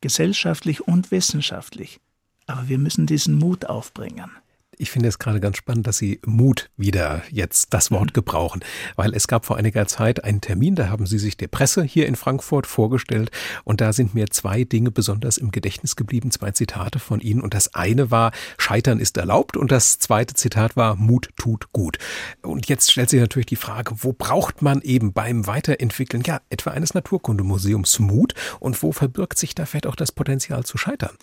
gesellschaftlich 0.00 0.86
und 0.86 1.10
wissenschaftlich. 1.10 2.00
Aber 2.46 2.68
wir 2.68 2.78
müssen 2.78 3.06
diesen 3.06 3.38
Mut 3.38 3.66
aufbringen. 3.66 4.30
Ich 4.78 4.90
finde 4.90 5.08
es 5.08 5.18
gerade 5.18 5.40
ganz 5.40 5.56
spannend, 5.56 5.86
dass 5.86 5.96
Sie 5.96 6.20
Mut 6.26 6.68
wieder 6.76 7.22
jetzt 7.30 7.72
das 7.72 7.90
Wort 7.90 8.12
gebrauchen, 8.12 8.60
weil 8.94 9.14
es 9.14 9.26
gab 9.26 9.46
vor 9.46 9.56
einiger 9.56 9.86
Zeit 9.86 10.22
einen 10.22 10.42
Termin, 10.42 10.74
da 10.74 10.90
haben 10.90 11.06
Sie 11.06 11.18
sich 11.18 11.38
der 11.38 11.48
Presse 11.48 11.82
hier 11.82 12.06
in 12.06 12.14
Frankfurt 12.14 12.66
vorgestellt 12.66 13.30
und 13.64 13.80
da 13.80 13.94
sind 13.94 14.14
mir 14.14 14.26
zwei 14.26 14.64
Dinge 14.64 14.90
besonders 14.90 15.38
im 15.38 15.50
Gedächtnis 15.50 15.96
geblieben, 15.96 16.30
zwei 16.30 16.50
Zitate 16.50 16.98
von 16.98 17.20
Ihnen 17.20 17.40
und 17.40 17.54
das 17.54 17.74
eine 17.74 18.10
war 18.10 18.32
Scheitern 18.58 19.00
ist 19.00 19.16
erlaubt 19.16 19.56
und 19.56 19.72
das 19.72 19.98
zweite 19.98 20.34
Zitat 20.34 20.76
war 20.76 20.94
Mut 20.96 21.30
tut 21.36 21.72
gut. 21.72 21.96
Und 22.42 22.68
jetzt 22.68 22.92
stellt 22.92 23.08
sich 23.08 23.20
natürlich 23.20 23.46
die 23.46 23.56
Frage, 23.56 23.94
wo 23.98 24.12
braucht 24.12 24.60
man 24.60 24.82
eben 24.82 25.14
beim 25.14 25.46
Weiterentwickeln 25.46 26.22
ja 26.26 26.40
etwa 26.50 26.72
eines 26.72 26.92
Naturkundemuseums 26.92 27.98
Mut 27.98 28.34
und 28.60 28.82
wo 28.82 28.92
verbirgt 28.92 29.38
sich 29.38 29.54
da 29.54 29.64
vielleicht 29.64 29.86
auch 29.86 29.96
das 29.96 30.12
Potenzial 30.12 30.64
zu 30.64 30.76
scheitern? 30.76 31.16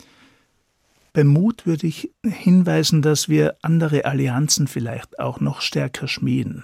Beim 1.13 1.27
Mut 1.27 1.67
würde 1.67 1.85
ich 1.85 2.11
hinweisen, 2.25 3.03
dass 3.03 3.29
wir 3.29 3.55
andere 3.61 4.05
Allianzen 4.05 4.67
vielleicht 4.67 5.19
auch 5.19 5.39
noch 5.39 5.61
stärker 5.61 6.07
schmieden, 6.07 6.63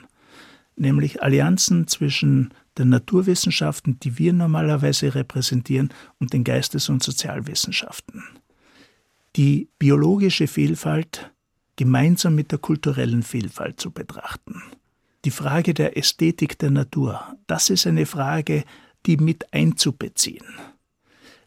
nämlich 0.76 1.22
Allianzen 1.22 1.88
zwischen 1.88 2.52
den 2.78 2.90
Naturwissenschaften, 2.90 4.00
die 4.00 4.18
wir 4.18 4.34
normalerweise 4.34 5.14
repräsentieren, 5.14 5.94
und 6.20 6.34
den 6.34 6.44
Geistes- 6.44 6.90
und 6.90 7.04
Sozialwissenschaften. 7.04 8.24
Die 9.36 9.70
biologische 9.78 10.48
Vielfalt 10.48 11.32
gemeinsam 11.76 12.34
mit 12.34 12.52
der 12.52 12.60
kulturellen 12.60 13.22
Vielfalt 13.22 13.80
zu 13.80 13.92
betrachten. 13.92 14.64
Die 15.26 15.32
Frage 15.32 15.76
der 15.76 15.96
Ästhetik 15.96 16.58
der 16.58 16.72
Natur, 16.72 17.38
das 17.46 17.70
ist 17.70 17.86
eine 17.86 18.06
Frage, 18.06 18.64
die 19.06 19.18
mit 19.18 19.54
einzubeziehen. 19.54 20.46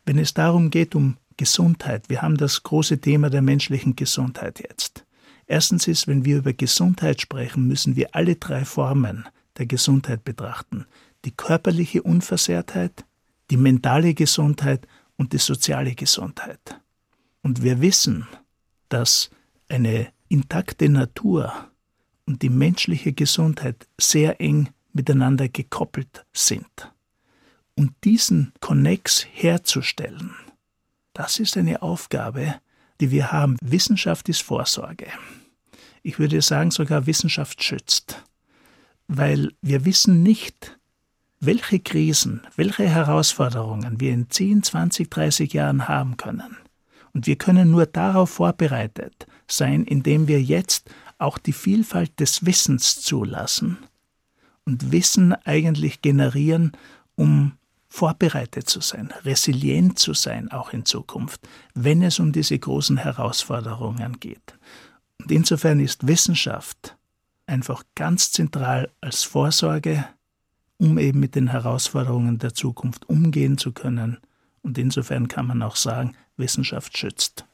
Wenn 0.05 0.19
es 0.19 0.35
darum 0.35 0.71
geht, 0.71 0.95
um 0.95 1.17
Gesundheit. 1.37 2.09
Wir 2.09 2.23
haben 2.23 2.37
das 2.37 2.62
große 2.62 3.01
Thema 3.01 3.31
der 3.31 3.42
menschlichen 3.42 3.97
Gesundheit 3.97 4.61
jetzt. 4.61 5.05
Erstens 5.47 5.87
ist, 5.87 6.07
wenn 6.07 6.25
wir 6.25 6.38
über 6.38 6.53
Gesundheit 6.53 7.21
sprechen, 7.21 7.66
müssen 7.66 7.97
wir 7.97 8.14
alle 8.14 8.37
drei 8.37 8.64
Formen 8.64 9.29
der 9.59 9.66
Gesundheit 9.66 10.25
betrachten. 10.25 10.87
Die 11.25 11.33
körperliche 11.33 12.03
Unversehrtheit, 12.03 13.05
die 13.51 13.57
mentale 13.57 14.14
Gesundheit 14.14 14.87
und 15.16 15.33
die 15.33 15.38
soziale 15.38 15.95
Gesundheit. 15.95 16.81
Und 17.42 17.62
wir 17.62 17.81
wissen, 17.81 18.27
dass 18.88 19.31
eine 19.68 20.09
intakte 20.29 20.88
Natur 20.88 21.53
und 22.25 22.42
die 22.42 22.49
menschliche 22.49 23.12
Gesundheit 23.12 23.88
sehr 24.01 24.40
eng 24.40 24.71
miteinander 24.92 25.49
gekoppelt 25.49 26.25
sind. 26.33 26.92
Und 27.75 27.92
diesen 28.05 28.53
Konnex 28.61 29.27
herzustellen, 29.33 30.35
das 31.12 31.38
ist 31.38 31.57
eine 31.57 31.83
Aufgabe, 31.83 32.55
die 33.01 33.11
wir 33.11 33.33
haben. 33.33 33.57
Wissenschaft 33.62 34.29
ist 34.29 34.42
Vorsorge. 34.42 35.07
Ich 36.03 36.18
würde 36.18 36.43
sagen, 36.43 36.70
sogar 36.70 37.07
Wissenschaft 37.07 37.62
schützt, 37.62 38.24
weil 39.09 39.53
wir 39.61 39.84
wissen 39.84 40.22
nicht, 40.22 40.78
welche 41.41 41.80
Krisen, 41.80 42.43
welche 42.57 42.89
Herausforderungen 42.89 44.01
wir 44.01 44.12
in 44.12 44.30
10, 44.30 44.62
20, 44.62 45.11
30 45.11 45.53
Jahren 45.53 45.89
haben 45.89 46.16
können. 46.16 46.57
Und 47.12 47.26
wir 47.26 47.37
können 47.37 47.70
nur 47.70 47.87
darauf 47.87 48.30
vorbereitet 48.30 49.26
sein, 49.49 49.84
indem 49.84 50.28
wir 50.28 50.41
jetzt 50.41 50.91
auch 51.18 51.39
die 51.39 51.53
Vielfalt 51.53 52.18
des 52.20 52.47
Wissens 52.47 53.03
zulassen 53.03 53.78
und 54.64 54.93
Wissen 54.93 55.32
eigentlich 55.45 56.01
generieren, 56.01 56.72
um 57.16 57.53
vorbereitet 57.93 58.70
zu 58.70 58.80
sein, 58.80 59.12
resilient 59.22 59.99
zu 59.99 60.14
sein, 60.14 60.51
auch 60.51 60.72
in 60.72 60.86
Zukunft, 60.86 61.47
wenn 61.74 62.03
es 62.03 62.18
um 62.18 62.32
diese 62.32 62.59
großen 62.59 62.97
Herausforderungen 62.97 64.18
geht. 64.18 64.57
Und 65.20 65.30
insofern 65.30 65.78
ist 65.78 66.07
Wissenschaft 66.07 66.97
einfach 67.47 67.84
ganz 67.95 68.32
zentral 68.32 68.90
als 69.03 69.24
Vorsorge, 69.24 70.07
um 70.78 70.97
eben 70.99 71.20
mit 71.20 71.34
den 71.34 71.49
Herausforderungen 71.49 72.38
der 72.38 72.55
Zukunft 72.55 73.07
umgehen 73.11 73.59
zu 73.59 73.72
können. 73.72 74.16
Und 74.62 74.78
insofern 74.78 75.28
kann 75.28 75.47
man 75.47 75.61
auch 75.61 75.76
sagen, 75.76 76.16
Wissenschaft 76.38 76.97
schützt. 76.97 77.45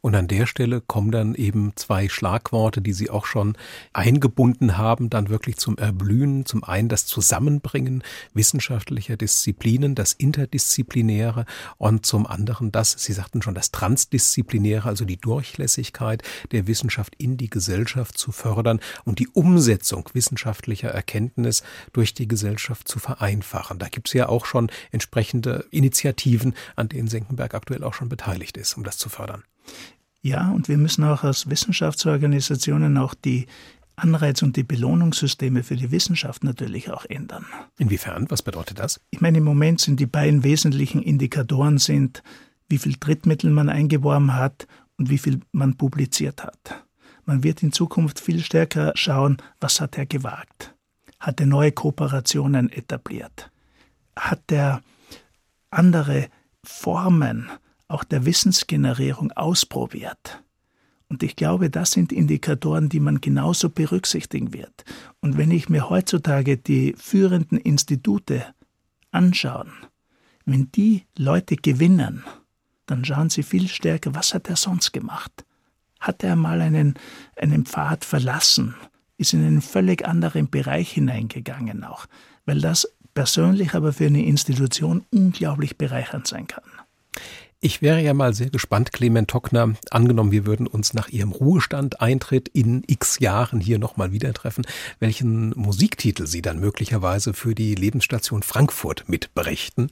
Und 0.00 0.14
an 0.14 0.28
der 0.28 0.46
Stelle 0.46 0.80
kommen 0.80 1.10
dann 1.10 1.34
eben 1.34 1.72
zwei 1.76 2.08
Schlagworte, 2.08 2.80
die 2.80 2.92
Sie 2.92 3.10
auch 3.10 3.26
schon 3.26 3.56
eingebunden 3.92 4.78
haben, 4.78 5.10
dann 5.10 5.28
wirklich 5.28 5.56
zum 5.56 5.78
Erblühen. 5.78 6.46
Zum 6.46 6.64
einen 6.64 6.88
das 6.88 7.06
Zusammenbringen 7.06 8.02
wissenschaftlicher 8.34 9.16
Disziplinen, 9.16 9.94
das 9.94 10.12
Interdisziplinäre 10.12 11.46
und 11.78 12.06
zum 12.06 12.26
anderen 12.26 12.72
das, 12.72 12.92
Sie 12.92 13.12
sagten 13.12 13.42
schon, 13.42 13.54
das 13.54 13.70
Transdisziplinäre, 13.70 14.88
also 14.88 15.04
die 15.04 15.16
Durchlässigkeit 15.16 16.22
der 16.52 16.66
Wissenschaft 16.66 17.14
in 17.18 17.36
die 17.36 17.50
Gesellschaft 17.50 18.18
zu 18.18 18.32
fördern 18.32 18.80
und 19.04 19.18
die 19.18 19.28
Umsetzung 19.28 20.08
wissenschaftlicher 20.12 20.90
Erkenntnis 20.90 21.62
durch 21.92 22.14
die 22.14 22.28
Gesellschaft 22.28 22.88
zu 22.88 22.98
vereinfachen. 22.98 23.78
Da 23.78 23.88
gibt 23.88 24.08
es 24.08 24.14
ja 24.14 24.28
auch 24.28 24.46
schon 24.46 24.70
entsprechende 24.90 25.66
Initiativen, 25.70 26.54
an 26.76 26.88
denen 26.88 27.08
Senckenberg 27.08 27.54
aktuell 27.54 27.84
auch 27.84 27.94
schon 27.94 28.08
beteiligt 28.08 28.56
ist, 28.56 28.76
um 28.76 28.84
das 28.84 28.98
zu 28.98 29.08
fördern. 29.08 29.42
Ja, 30.22 30.50
und 30.50 30.68
wir 30.68 30.76
müssen 30.76 31.04
auch 31.04 31.22
als 31.22 31.48
Wissenschaftsorganisationen 31.48 32.98
auch 32.98 33.14
die 33.14 33.46
Anreiz- 33.96 34.42
und 34.42 34.56
die 34.56 34.62
Belohnungssysteme 34.62 35.62
für 35.62 35.76
die 35.76 35.90
Wissenschaft 35.90 36.44
natürlich 36.44 36.90
auch 36.90 37.06
ändern. 37.06 37.46
Inwiefern? 37.78 38.26
Was 38.28 38.42
bedeutet 38.42 38.78
das? 38.78 39.00
Ich 39.10 39.20
meine, 39.20 39.38
im 39.38 39.44
Moment 39.44 39.80
sind 39.80 40.00
die 40.00 40.06
beiden 40.06 40.44
wesentlichen 40.44 41.02
Indikatoren 41.02 41.78
sind, 41.78 42.22
wie 42.68 42.78
viel 42.78 42.96
Drittmittel 42.98 43.50
man 43.50 43.68
eingeworben 43.68 44.34
hat 44.34 44.66
und 44.98 45.08
wie 45.08 45.18
viel 45.18 45.40
man 45.52 45.76
publiziert 45.76 46.44
hat. 46.44 46.84
Man 47.24 47.42
wird 47.42 47.62
in 47.62 47.72
Zukunft 47.72 48.20
viel 48.20 48.42
stärker 48.42 48.92
schauen, 48.94 49.38
was 49.60 49.80
hat 49.80 49.96
er 49.96 50.06
gewagt? 50.06 50.74
Hat 51.18 51.40
er 51.40 51.46
neue 51.46 51.72
Kooperationen 51.72 52.70
etabliert? 52.70 53.50
Hat 54.14 54.42
er 54.52 54.82
andere 55.70 56.28
Formen 56.62 57.50
auch 57.88 58.04
der 58.04 58.24
Wissensgenerierung 58.24 59.32
ausprobiert. 59.32 60.42
Und 61.08 61.22
ich 61.22 61.36
glaube, 61.36 61.70
das 61.70 61.92
sind 61.92 62.12
Indikatoren, 62.12 62.88
die 62.88 63.00
man 63.00 63.20
genauso 63.20 63.70
berücksichtigen 63.70 64.52
wird. 64.52 64.84
Und 65.20 65.36
wenn 65.36 65.52
ich 65.52 65.68
mir 65.68 65.88
heutzutage 65.88 66.56
die 66.56 66.94
führenden 66.98 67.58
Institute 67.58 68.44
anschaue, 69.12 69.66
wenn 70.44 70.70
die 70.72 71.04
Leute 71.16 71.56
gewinnen, 71.56 72.24
dann 72.86 73.04
schauen 73.04 73.30
sie 73.30 73.42
viel 73.42 73.68
stärker, 73.68 74.14
was 74.14 74.34
hat 74.34 74.48
er 74.48 74.56
sonst 74.56 74.92
gemacht? 74.92 75.44
Hat 76.00 76.22
er 76.22 76.36
mal 76.36 76.60
einen, 76.60 76.94
einen 77.36 77.66
Pfad 77.66 78.04
verlassen? 78.04 78.74
Ist 79.16 79.32
in 79.32 79.44
einen 79.44 79.62
völlig 79.62 80.06
anderen 80.06 80.50
Bereich 80.50 80.92
hineingegangen 80.92 81.84
auch? 81.84 82.06
Weil 82.44 82.60
das 82.60 82.92
persönlich 83.14 83.74
aber 83.74 83.92
für 83.92 84.06
eine 84.06 84.24
Institution 84.24 85.04
unglaublich 85.10 85.78
bereichernd 85.78 86.26
sein 86.26 86.46
kann. 86.46 86.64
Ich 87.66 87.82
wäre 87.82 88.00
ja 88.00 88.14
mal 88.14 88.32
sehr 88.32 88.50
gespannt, 88.50 88.92
Clement 88.92 89.28
Tockner, 89.28 89.74
angenommen, 89.90 90.30
wir 90.30 90.46
würden 90.46 90.68
uns 90.68 90.94
nach 90.94 91.08
Ihrem 91.08 91.32
Ruhestand 91.32 92.00
Eintritt 92.00 92.46
in 92.46 92.84
x 92.86 93.18
Jahren 93.18 93.58
hier 93.58 93.80
nochmal 93.80 94.12
wieder 94.12 94.32
treffen, 94.32 94.64
welchen 95.00 95.48
Musiktitel 95.56 96.28
Sie 96.28 96.42
dann 96.42 96.60
möglicherweise 96.60 97.34
für 97.34 97.56
die 97.56 97.74
Lebensstation 97.74 98.44
Frankfurt 98.44 99.08
mitberichten. 99.08 99.90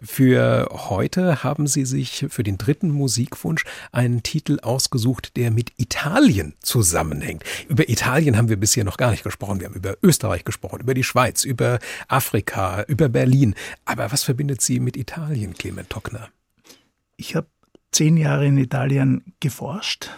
Für 0.00 0.68
heute 0.70 1.42
haben 1.42 1.66
Sie 1.66 1.84
sich 1.84 2.26
für 2.28 2.44
den 2.44 2.58
dritten 2.58 2.90
Musikwunsch 2.90 3.64
einen 3.90 4.22
Titel 4.22 4.60
ausgesucht, 4.62 5.36
der 5.36 5.50
mit 5.50 5.72
Italien 5.78 6.54
zusammenhängt. 6.60 7.42
Über 7.68 7.88
Italien 7.88 8.36
haben 8.36 8.50
wir 8.50 8.56
bisher 8.56 8.84
noch 8.84 8.98
gar 8.98 9.10
nicht 9.10 9.24
gesprochen. 9.24 9.58
Wir 9.58 9.66
haben 9.66 9.74
über 9.74 9.96
Österreich 10.00 10.44
gesprochen, 10.44 10.78
über 10.78 10.94
die 10.94 11.02
Schweiz, 11.02 11.42
über 11.42 11.80
Afrika, 12.06 12.84
über 12.84 13.08
Berlin. 13.08 13.56
Aber 13.84 14.12
was 14.12 14.22
verbindet 14.22 14.60
Sie 14.60 14.78
mit 14.78 14.96
Italien, 14.96 15.54
Clement 15.54 15.90
Tockner? 15.90 16.28
Ich 17.16 17.34
habe 17.34 17.48
zehn 17.92 18.16
Jahre 18.16 18.46
in 18.46 18.58
Italien 18.58 19.34
geforscht, 19.40 20.10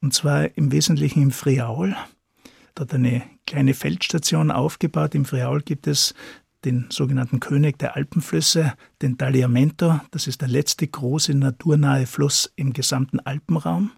und 0.00 0.14
zwar 0.14 0.56
im 0.56 0.70
Wesentlichen 0.70 1.22
im 1.22 1.30
Friaul. 1.30 1.96
Dort 2.74 2.94
eine 2.94 3.22
kleine 3.46 3.74
Feldstation 3.74 4.50
aufgebaut. 4.50 5.14
Im 5.14 5.24
Friaul 5.24 5.62
gibt 5.62 5.86
es 5.86 6.14
den 6.64 6.86
sogenannten 6.90 7.40
König 7.40 7.78
der 7.78 7.96
Alpenflüsse, 7.96 8.74
den 9.02 9.18
Tagliamento. 9.18 10.00
Das 10.10 10.26
ist 10.26 10.40
der 10.40 10.48
letzte 10.48 10.86
große 10.86 11.34
naturnahe 11.34 12.06
Fluss 12.06 12.52
im 12.56 12.72
gesamten 12.72 13.20
Alpenraum. 13.20 13.90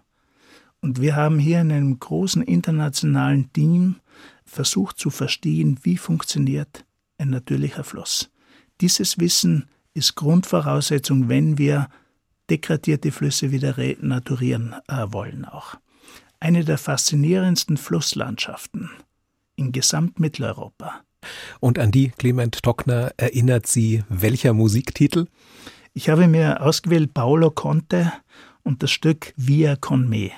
Und 0.81 1.01
wir 1.01 1.15
haben 1.15 1.39
hier 1.39 1.61
in 1.61 1.71
einem 1.71 1.99
großen 1.99 2.41
internationalen 2.41 3.51
Team 3.53 3.95
versucht 4.45 4.97
zu 4.97 5.09
verstehen, 5.09 5.79
wie 5.83 5.97
funktioniert 5.97 6.85
ein 7.17 7.29
natürlicher 7.29 7.83
Fluss. 7.83 8.29
Dieses 8.81 9.19
Wissen 9.19 9.69
ist 9.93 10.15
Grundvoraussetzung, 10.15 11.29
wenn 11.29 11.57
wir 11.57 11.89
degradierte 12.49 13.11
Flüsse 13.11 13.51
wieder 13.51 13.77
renaturieren 13.77 14.75
äh, 14.87 15.05
wollen 15.09 15.45
auch. 15.45 15.75
Eine 16.39 16.63
der 16.63 16.77
faszinierendsten 16.77 17.77
Flusslandschaften 17.77 18.89
in 19.55 19.71
Gesamtmitteleuropa. 19.71 21.01
Und 21.59 21.79
an 21.79 21.91
die 21.91 22.09
Clement 22.09 22.61
Tockner 22.61 23.11
erinnert 23.17 23.67
Sie 23.67 24.03
welcher 24.07 24.53
Musiktitel? 24.53 25.27
Ich 25.93 26.09
habe 26.09 26.27
mir 26.27 26.61
ausgewählt 26.61 27.13
Paolo 27.13 27.49
Conte 27.49 28.13
und 28.63 28.83
das 28.83 28.91
Stück 28.91 29.33
Via 29.35 29.75
con 29.75 30.07
me. 30.07 30.31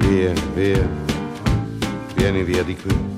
Via, 0.00 0.32
via, 0.54 0.88
vieni 2.16 2.46
via 2.46 2.62
di 2.62 2.74
qui. 2.74 3.17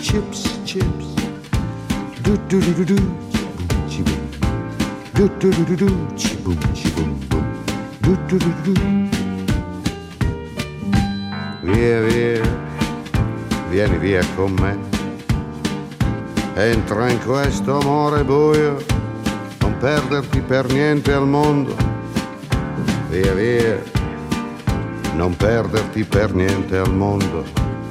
chips, 0.00 0.58
chips. 0.64 1.14
Do 2.22 2.36
do 2.48 2.58
do 2.60 2.72
do 2.72 2.84
do, 2.84 2.96
chi 3.86 4.02
boom, 4.02 4.20
do 5.14 5.28
do 5.38 5.50
do 5.50 5.64
do 5.64 5.76
do, 5.76 6.06
chi 6.16 6.36
boom, 6.36 6.58
chi 6.72 6.90
boom 6.96 7.18
boom, 7.28 7.44
do 8.00 8.16
do 8.28 8.38
do 8.38 8.50
do. 8.64 8.74
Via, 11.62 12.00
via, 12.00 12.42
vieni 13.70 13.98
via 13.98 14.24
con 14.36 14.54
me. 14.54 14.78
Entra 16.54 17.10
in 17.10 17.18
questo 17.24 17.80
amore 17.80 18.24
buio, 18.24 18.82
non 19.60 19.76
perderti 19.78 20.40
per 20.40 20.72
niente 20.72 21.12
al 21.12 21.26
mondo. 21.26 21.74
Via, 23.10 23.34
via, 23.34 23.82
non 25.14 25.36
perderti 25.36 26.04
per 26.04 26.34
niente 26.34 26.78
al 26.78 26.94
mondo. 26.94 27.69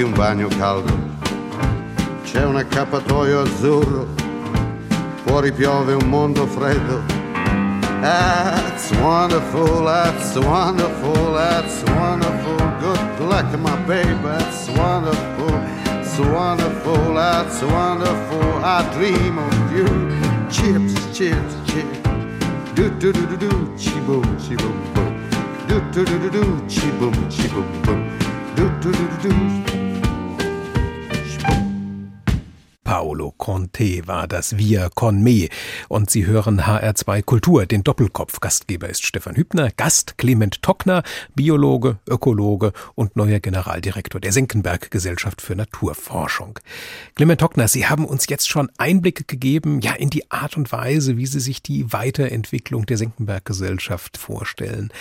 e 0.00 0.02
un 0.02 0.12
bagno 0.12 0.48
caldo. 0.48 0.98
C'è 2.24 2.44
un 2.44 2.56
accappatoio 2.56 3.42
azzurro, 3.42 4.06
fuori 5.24 5.52
piove 5.52 5.92
un 5.92 6.08
mondo 6.08 6.46
freddo. 6.46 7.02
That's 8.00 8.90
wonderful, 8.92 9.84
that's 9.84 10.36
wonderful, 10.36 11.34
that's 11.34 11.82
wonderful. 11.82 12.56
Good 12.80 13.28
luck, 13.28 13.58
my 13.58 13.76
baby, 13.86 14.16
that's 14.22 14.68
wonderful, 14.70 15.52
it's 16.00 16.18
wonderful, 16.18 17.14
that's 17.14 17.60
wonderful. 17.60 18.64
I 18.64 18.88
dream 18.94 19.38
of 19.38 19.72
you. 19.72 19.86
Chips, 20.48 20.94
chips, 21.12 21.54
chips. 21.66 21.98
Do 22.74 22.88
do 22.98 23.12
do 23.12 23.26
do 23.26 23.36
do, 23.36 23.74
chi 23.76 24.00
boom, 24.06 24.24
chi 24.38 24.56
boom. 24.56 24.80
Do 25.66 25.80
do 25.92 26.04
do 26.04 26.18
do 26.18 26.30
do, 26.30 26.64
chi 26.68 26.90
boom, 26.98 27.12
chi 27.28 27.48
boom 27.48 27.82
boom. 27.82 28.18
Do 28.54 28.70
do 28.80 28.92
do 28.92 29.06
do 29.18 29.28
do. 29.28 29.69
War 33.80 34.28
das 34.28 34.58
Via 34.58 34.90
con 34.90 35.22
me. 35.22 35.48
Und 35.88 36.10
Sie 36.10 36.26
hören 36.26 36.60
HR2 36.60 37.22
Kultur, 37.22 37.64
den 37.64 37.82
Doppelkopf. 37.82 38.38
Gastgeber 38.40 38.90
ist 38.90 39.06
Stefan 39.06 39.36
Hübner, 39.36 39.70
Gast 39.74 40.18
Clement 40.18 40.60
Tockner, 40.60 41.02
Biologe, 41.34 41.98
Ökologe 42.06 42.74
und 42.94 43.16
neuer 43.16 43.40
Generaldirektor 43.40 44.20
der 44.20 44.32
Senckenberg 44.32 44.90
Gesellschaft 44.90 45.40
für 45.40 45.56
Naturforschung. 45.56 46.58
Clement 47.14 47.40
Tockner, 47.40 47.68
Sie 47.68 47.86
haben 47.86 48.04
uns 48.04 48.26
jetzt 48.28 48.50
schon 48.50 48.70
Einblicke 48.76 49.24
gegeben, 49.24 49.80
ja, 49.80 49.94
in 49.94 50.10
die 50.10 50.30
Art 50.30 50.58
und 50.58 50.70
Weise, 50.72 51.16
wie 51.16 51.26
Sie 51.26 51.40
sich 51.40 51.62
die 51.62 51.90
Weiterentwicklung 51.90 52.84
der 52.84 52.98
Senckenberg 52.98 53.46
Gesellschaft 53.46 54.18
vorstellen. 54.18 54.92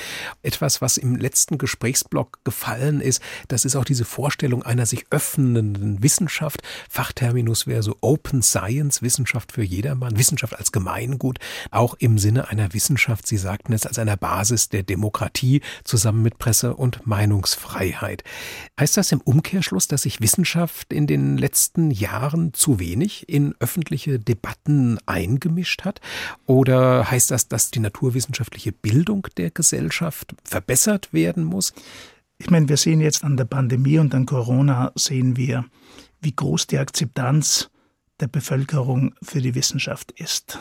Etwas, 0.41 0.81
was 0.81 0.95
im 0.95 1.17
letzten 1.17 1.57
Gesprächsblock 1.57 2.45
gefallen 2.45 3.01
ist, 3.01 3.21
das 3.49 3.65
ist 3.65 3.75
auch 3.75 3.83
diese 3.83 4.05
Vorstellung 4.05 4.63
einer 4.63 4.85
sich 4.85 5.05
öffnenden 5.09 6.01
Wissenschaft. 6.01 6.61
Fachterminus 6.89 7.67
wäre 7.67 7.83
so 7.83 7.97
Open 7.99 8.41
Science, 8.41 8.68
Wissenschaft 8.69 9.51
für 9.51 9.63
jedermann, 9.63 10.17
Wissenschaft 10.17 10.57
als 10.57 10.71
Gemeingut, 10.71 11.39
auch 11.71 11.95
im 11.95 12.17
Sinne 12.17 12.49
einer 12.49 12.73
Wissenschaft, 12.73 13.27
Sie 13.27 13.37
sagten 13.37 13.73
es, 13.73 13.85
als 13.85 13.99
einer 13.99 14.17
Basis 14.17 14.69
der 14.69 14.83
Demokratie 14.83 15.61
zusammen 15.83 16.21
mit 16.21 16.37
Presse- 16.37 16.75
und 16.75 17.05
Meinungsfreiheit. 17.05 18.23
Heißt 18.79 18.97
das 18.97 19.11
im 19.11 19.21
Umkehrschluss, 19.21 19.87
dass 19.87 20.03
sich 20.03 20.21
Wissenschaft 20.21 20.93
in 20.93 21.07
den 21.07 21.37
letzten 21.37 21.91
Jahren 21.91 22.53
zu 22.53 22.79
wenig 22.79 23.27
in 23.27 23.55
öffentliche 23.59 24.19
Debatten 24.19 24.97
eingemischt 25.05 25.83
hat? 25.85 26.01
Oder 26.45 27.09
heißt 27.09 27.31
das, 27.31 27.47
dass 27.47 27.71
die 27.71 27.79
naturwissenschaftliche 27.79 28.71
Bildung 28.71 29.27
der 29.37 29.51
Gesellschaft 29.51 30.35
verbessert 30.43 31.11
werden 31.11 31.43
muss? 31.43 31.73
Ich 32.37 32.49
meine, 32.49 32.69
wir 32.69 32.77
sehen 32.77 33.01
jetzt 33.01 33.23
an 33.23 33.35
der 33.35 33.45
Pandemie 33.45 33.99
und 33.99 34.15
an 34.15 34.25
Corona, 34.25 34.93
sehen 34.95 35.35
wir, 35.35 35.65
wie 36.21 36.35
groß 36.35 36.67
die 36.67 36.77
Akzeptanz 36.77 37.69
der 38.19 38.27
Bevölkerung 38.27 39.15
für 39.21 39.41
die 39.41 39.55
Wissenschaft 39.55 40.11
ist. 40.11 40.59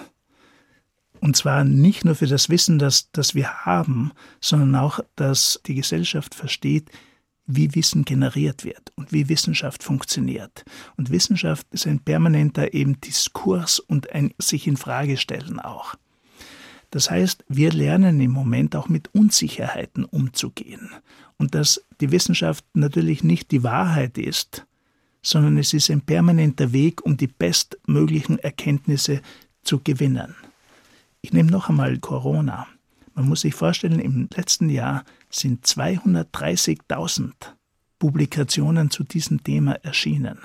Und 1.21 1.37
zwar 1.37 1.65
nicht 1.65 2.05
nur 2.05 2.15
für 2.15 2.27
das 2.27 2.49
Wissen, 2.49 2.79
das, 2.79 3.11
das 3.13 3.35
wir 3.35 3.65
haben, 3.65 4.13
sondern 4.41 4.77
auch, 4.77 5.01
dass 5.17 5.61
die 5.67 5.75
Gesellschaft 5.75 6.35
versteht, 6.35 6.91
wie 7.47 7.75
Wissen 7.75 8.05
generiert 8.05 8.65
wird 8.65 8.93
und 8.95 9.11
wie 9.11 9.29
Wissenschaft 9.29 9.83
funktioniert. 9.83 10.65
Und 10.97 11.11
Wissenschaft 11.11 11.67
ist 11.71 11.87
ein 11.87 11.99
permanenter 11.99 12.75
eben 12.75 13.01
Diskurs 13.01 13.81
und 13.81 14.13
ein 14.13 14.35
sich 14.39 14.67
in 14.67 14.77
Frage 14.77 15.17
stellen 15.17 15.59
auch. 15.59 15.95
Das 16.91 17.11
heißt, 17.11 17.45
wir 17.49 17.73
lernen 17.73 18.21
im 18.21 18.31
Moment 18.31 18.77
auch 18.77 18.89
mit 18.89 19.15
Unsicherheiten 19.15 20.05
umzugehen 20.05 20.91
und 21.37 21.55
dass 21.55 21.83
die 22.01 22.13
Wissenschaft 22.13 22.65
natürlich 22.75 23.25
nicht 23.25 23.51
die 23.51 23.63
Wahrheit 23.63 24.19
ist, 24.19 24.67
sondern 25.29 25.59
es 25.59 25.75
ist 25.75 25.91
ein 25.91 26.01
permanenter 26.01 26.73
Weg, 26.73 27.05
um 27.05 27.19
die 27.19 27.27
bestmöglichen 27.27 28.39
Erkenntnisse 28.39 29.21
zu 29.63 29.81
gewinnen. 29.81 30.35
Ich 31.21 31.35
nehme 31.35 31.51
noch 31.51 31.69
einmal 31.69 31.99
Corona. 31.99 32.67
Man 33.15 33.29
muss 33.29 33.43
sich 33.43 33.55
vorstellen, 33.55 34.01
im 34.01 34.31
letzten 34.35 34.71
Jahr 34.71 35.05
sind 35.29 35.67
230.000 35.67 37.33
Publikationen 37.99 38.91
zu 38.91 39.05
diesem 39.05 39.45
Thema 39.45 39.73
erschienen. 39.85 40.39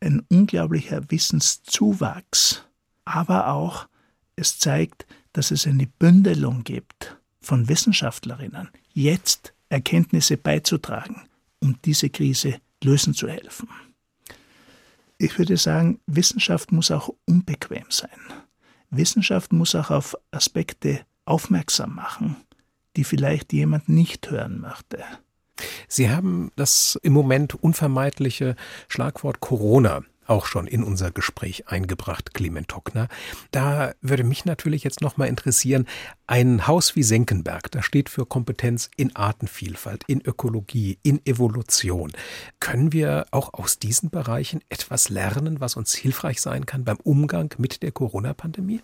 Ein 0.00 0.22
unglaublicher 0.30 1.10
Wissenszuwachs, 1.10 2.64
aber 3.04 3.48
auch 3.48 3.86
es 4.34 4.58
zeigt, 4.58 5.06
dass 5.34 5.50
es 5.50 5.66
eine 5.66 5.86
Bündelung 5.86 6.64
gibt 6.64 7.18
von 7.42 7.68
Wissenschaftlerinnen, 7.68 8.70
jetzt 8.94 9.52
Erkenntnisse 9.68 10.38
beizutragen, 10.38 11.22
um 11.60 11.76
diese 11.84 12.08
Krise 12.08 12.60
lösen 12.82 13.12
zu 13.12 13.28
helfen. 13.28 13.68
Ich 15.22 15.36
würde 15.38 15.58
sagen, 15.58 16.00
Wissenschaft 16.06 16.72
muss 16.72 16.90
auch 16.90 17.10
unbequem 17.26 17.84
sein. 17.90 18.08
Wissenschaft 18.88 19.52
muss 19.52 19.74
auch 19.74 19.90
auf 19.90 20.16
Aspekte 20.30 21.00
aufmerksam 21.26 21.94
machen, 21.94 22.36
die 22.96 23.04
vielleicht 23.04 23.52
jemand 23.52 23.90
nicht 23.90 24.30
hören 24.30 24.62
möchte. 24.62 25.04
Sie 25.88 26.08
haben 26.08 26.52
das 26.56 26.98
im 27.02 27.12
Moment 27.12 27.54
unvermeidliche 27.54 28.56
Schlagwort 28.88 29.40
Corona 29.40 30.04
auch 30.30 30.46
schon 30.46 30.66
in 30.66 30.82
unser 30.84 31.10
Gespräch 31.10 31.68
eingebracht, 31.68 32.32
Clement 32.34 32.68
Tockner. 32.68 33.08
Da 33.50 33.92
würde 34.00 34.24
mich 34.24 34.44
natürlich 34.44 34.84
jetzt 34.84 35.00
noch 35.00 35.16
mal 35.16 35.26
interessieren, 35.26 35.86
ein 36.26 36.66
Haus 36.66 36.94
wie 36.94 37.02
Senckenberg, 37.02 37.70
das 37.72 37.84
steht 37.84 38.08
für 38.08 38.24
Kompetenz 38.24 38.90
in 38.96 39.14
Artenvielfalt, 39.16 40.04
in 40.06 40.24
Ökologie, 40.24 40.98
in 41.02 41.24
Evolution. 41.26 42.12
Können 42.60 42.92
wir 42.92 43.26
auch 43.32 43.52
aus 43.54 43.78
diesen 43.78 44.10
Bereichen 44.10 44.60
etwas 44.68 45.08
lernen, 45.08 45.60
was 45.60 45.76
uns 45.76 45.94
hilfreich 45.94 46.40
sein 46.40 46.64
kann 46.64 46.84
beim 46.84 46.98
Umgang 47.02 47.52
mit 47.58 47.82
der 47.82 47.90
Corona-Pandemie? 47.90 48.80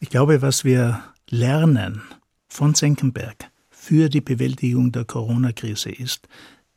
Ich 0.00 0.10
glaube, 0.10 0.42
was 0.42 0.64
wir 0.64 1.04
lernen 1.28 2.02
von 2.48 2.74
Senckenberg 2.74 3.50
für 3.70 4.08
die 4.08 4.20
Bewältigung 4.20 4.90
der 4.92 5.04
Corona-Krise 5.04 5.90
ist, 5.90 6.28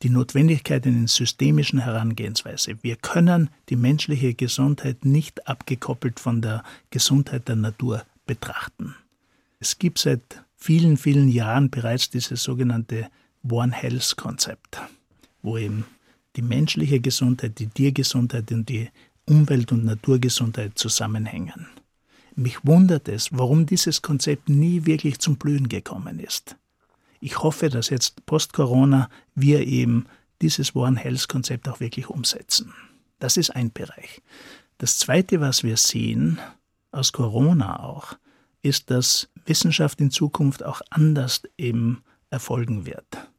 die 0.03 0.09
Notwendigkeit 0.09 0.85
einer 0.85 1.07
systemischen 1.07 1.79
Herangehensweise. 1.79 2.75
Wir 2.81 2.97
können 2.97 3.49
die 3.69 3.77
menschliche 3.77 4.33
Gesundheit 4.33 5.05
nicht 5.05 5.47
abgekoppelt 5.47 6.19
von 6.19 6.41
der 6.41 6.63
Gesundheit 6.89 7.47
der 7.47 7.55
Natur 7.55 8.03
betrachten. 8.25 8.95
Es 9.59 9.79
gibt 9.79 9.99
seit 9.99 10.43
vielen, 10.57 10.97
vielen 10.97 11.29
Jahren 11.29 11.69
bereits 11.69 12.09
dieses 12.09 12.43
sogenannte 12.43 13.09
One 13.49 13.71
Health 13.71 14.15
Konzept, 14.17 14.81
wo 15.41 15.57
eben 15.57 15.85
die 16.35 16.41
menschliche 16.41 16.99
Gesundheit, 16.99 17.59
die 17.59 17.67
Tiergesundheit 17.67 18.51
und 18.51 18.67
die 18.67 18.89
Umwelt- 19.25 19.71
und 19.71 19.85
Naturgesundheit 19.85 20.77
zusammenhängen. 20.77 21.67
Mich 22.35 22.65
wundert 22.65 23.07
es, 23.07 23.29
warum 23.31 23.65
dieses 23.65 24.01
Konzept 24.01 24.49
nie 24.49 24.85
wirklich 24.85 25.19
zum 25.19 25.37
Blühen 25.37 25.69
gekommen 25.69 26.19
ist. 26.19 26.57
Ich 27.24 27.41
hoffe, 27.41 27.69
dass 27.69 27.89
jetzt 27.89 28.26
post-Corona 28.26 29.07
wir 29.34 29.65
eben 29.65 30.07
dieses 30.41 30.76
One 30.76 30.99
Health 30.99 31.30
Konzept 31.30 31.69
auch 31.69 31.80
wirklich 31.80 32.09
umsetzen. 32.09 32.74
Das 33.19 33.38
ist 33.38 33.49
ein 33.51 33.71
Bereich. 33.71 34.21
Das 34.78 34.97
zweite, 34.97 35.39
was 35.39 35.63
wir 35.63 35.78
sehen, 35.78 36.38
aus 36.91 37.13
Corona 37.13 37.82
auch, 37.82 38.17
ist, 38.61 38.91
dass 38.91 39.30
Wissenschaft 39.45 40.01
in 40.01 40.11
Zukunft 40.11 40.63
auch 40.63 40.82
anders 40.89 41.43
eben 41.57 42.03
erfolgen 42.30 42.86
wird. 42.86 43.30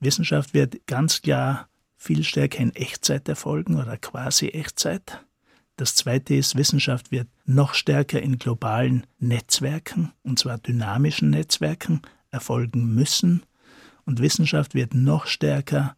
Wissenschaft 0.00 0.52
wird 0.52 0.84
ganz 0.88 1.22
klar 1.22 1.68
viel 1.96 2.24
stärker 2.24 2.58
in 2.58 2.74
Echtzeit 2.74 3.28
erfolgen 3.28 3.76
oder 3.76 3.98
quasi 3.98 4.48
Echtzeit. 4.48 5.24
Das 5.76 5.94
zweite 5.94 6.34
ist, 6.34 6.56
Wissenschaft 6.56 7.12
wird 7.12 7.28
noch 7.44 7.74
stärker 7.74 8.20
in 8.20 8.40
globalen 8.40 9.06
Netzwerken, 9.20 10.10
und 10.24 10.40
zwar 10.40 10.58
dynamischen 10.58 11.30
Netzwerken, 11.30 12.02
erfolgen 12.30 12.94
müssen. 12.94 13.42
Und 14.04 14.20
Wissenschaft 14.20 14.74
wird 14.74 14.94
noch 14.94 15.26
stärker 15.26 15.96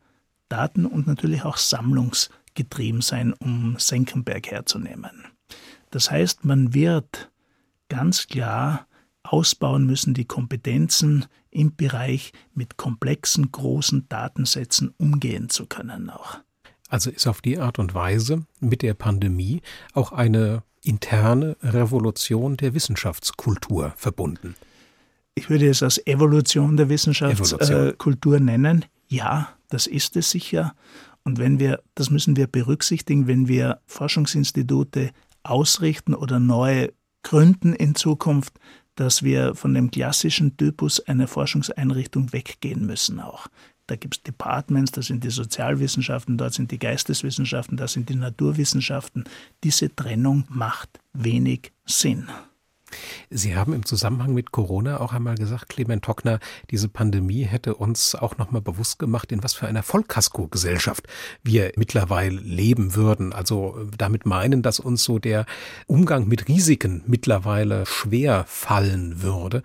daten- 0.48 0.86
und 0.86 1.06
natürlich 1.06 1.44
auch 1.44 1.56
sammlungsgetrieben 1.56 3.00
sein, 3.00 3.32
um 3.34 3.76
Senckenberg 3.78 4.50
herzunehmen. 4.50 5.24
Das 5.90 6.10
heißt, 6.10 6.44
man 6.44 6.74
wird 6.74 7.30
ganz 7.88 8.26
klar 8.26 8.86
ausbauen 9.22 9.86
müssen, 9.86 10.14
die 10.14 10.24
Kompetenzen 10.24 11.26
im 11.50 11.74
Bereich 11.74 12.32
mit 12.54 12.76
komplexen, 12.76 13.50
großen 13.52 14.08
Datensätzen 14.08 14.94
umgehen 14.98 15.48
zu 15.48 15.66
können 15.66 16.10
auch. 16.10 16.38
Also 16.88 17.10
ist 17.10 17.26
auf 17.26 17.40
die 17.40 17.58
Art 17.58 17.78
und 17.78 17.94
Weise 17.94 18.46
mit 18.58 18.82
der 18.82 18.94
Pandemie 18.94 19.62
auch 19.92 20.12
eine 20.12 20.62
interne 20.82 21.56
Revolution 21.62 22.56
der 22.56 22.74
Wissenschaftskultur 22.74 23.92
verbunden 23.96 24.56
ich 25.40 25.48
würde 25.48 25.68
es 25.68 25.82
als 25.82 26.06
Evolution 26.06 26.76
der 26.76 26.90
Wissenschaftskultur 26.90 28.36
äh, 28.36 28.40
nennen. 28.40 28.84
Ja, 29.08 29.48
das 29.70 29.86
ist 29.86 30.16
es 30.16 30.30
sicher. 30.30 30.74
Und 31.24 31.38
wenn 31.38 31.58
wir, 31.58 31.82
das 31.94 32.10
müssen 32.10 32.36
wir 32.36 32.46
berücksichtigen, 32.46 33.26
wenn 33.26 33.48
wir 33.48 33.80
Forschungsinstitute 33.86 35.12
ausrichten 35.42 36.14
oder 36.14 36.38
neu 36.38 36.88
gründen 37.22 37.72
in 37.72 37.94
Zukunft, 37.94 38.52
dass 38.96 39.22
wir 39.22 39.54
von 39.54 39.72
dem 39.72 39.90
klassischen 39.90 40.58
Typus 40.58 41.00
einer 41.00 41.26
Forschungseinrichtung 41.26 42.34
weggehen 42.34 42.84
müssen 42.84 43.18
auch. 43.18 43.46
Da 43.86 43.96
gibt 43.96 44.16
es 44.16 44.22
Departments, 44.22 44.92
da 44.92 45.00
sind 45.00 45.24
die 45.24 45.30
Sozialwissenschaften, 45.30 46.36
dort 46.36 46.52
sind 46.52 46.70
die 46.70 46.78
Geisteswissenschaften, 46.78 47.78
da 47.78 47.88
sind 47.88 48.10
die 48.10 48.14
Naturwissenschaften. 48.14 49.24
Diese 49.64 49.94
Trennung 49.94 50.44
macht 50.48 51.00
wenig 51.14 51.72
Sinn. 51.86 52.28
Sie 53.30 53.56
haben 53.56 53.72
im 53.72 53.84
Zusammenhang 53.84 54.34
mit 54.34 54.52
Corona 54.52 55.00
auch 55.00 55.12
einmal 55.12 55.34
gesagt, 55.36 55.70
Clement 55.70 56.04
Tockner, 56.04 56.38
diese 56.70 56.88
Pandemie 56.88 57.42
hätte 57.44 57.74
uns 57.74 58.14
auch 58.14 58.38
nochmal 58.38 58.62
bewusst 58.62 58.98
gemacht, 58.98 59.32
in 59.32 59.42
was 59.42 59.54
für 59.54 59.66
einer 59.66 59.82
Vollkasko-Gesellschaft 59.82 61.06
wir 61.42 61.72
mittlerweile 61.76 62.38
leben 62.40 62.94
würden. 62.94 63.32
Also 63.32 63.78
äh, 63.78 63.86
damit 63.96 64.26
meinen, 64.26 64.62
dass 64.62 64.80
uns 64.80 65.04
so 65.04 65.18
der 65.18 65.46
Umgang 65.86 66.28
mit 66.28 66.48
Risiken 66.48 67.02
mittlerweile 67.06 67.86
schwer 67.86 68.44
fallen 68.46 69.22
würde. 69.22 69.62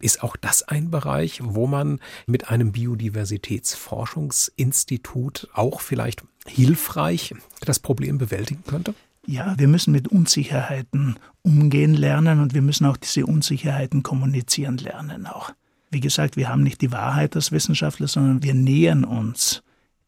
Ist 0.00 0.22
auch 0.22 0.36
das 0.36 0.62
ein 0.62 0.90
Bereich, 0.90 1.40
wo 1.42 1.66
man 1.66 2.00
mit 2.26 2.50
einem 2.50 2.72
Biodiversitätsforschungsinstitut 2.72 5.48
auch 5.52 5.80
vielleicht 5.80 6.22
hilfreich 6.46 7.34
das 7.60 7.78
Problem 7.78 8.18
bewältigen 8.18 8.64
könnte? 8.64 8.94
Ja, 9.30 9.58
wir 9.58 9.68
müssen 9.68 9.92
mit 9.92 10.08
Unsicherheiten 10.08 11.18
umgehen 11.42 11.92
lernen 11.92 12.40
und 12.40 12.54
wir 12.54 12.62
müssen 12.62 12.86
auch 12.86 12.96
diese 12.96 13.26
Unsicherheiten 13.26 14.02
kommunizieren 14.02 14.78
lernen 14.78 15.26
auch. 15.26 15.50
Wie 15.90 16.00
gesagt, 16.00 16.38
wir 16.38 16.48
haben 16.48 16.62
nicht 16.62 16.80
die 16.80 16.92
Wahrheit 16.92 17.36
als 17.36 17.52
Wissenschaftler, 17.52 18.08
sondern 18.08 18.42
wir 18.42 18.54
nähern 18.54 19.04
uns 19.04 19.62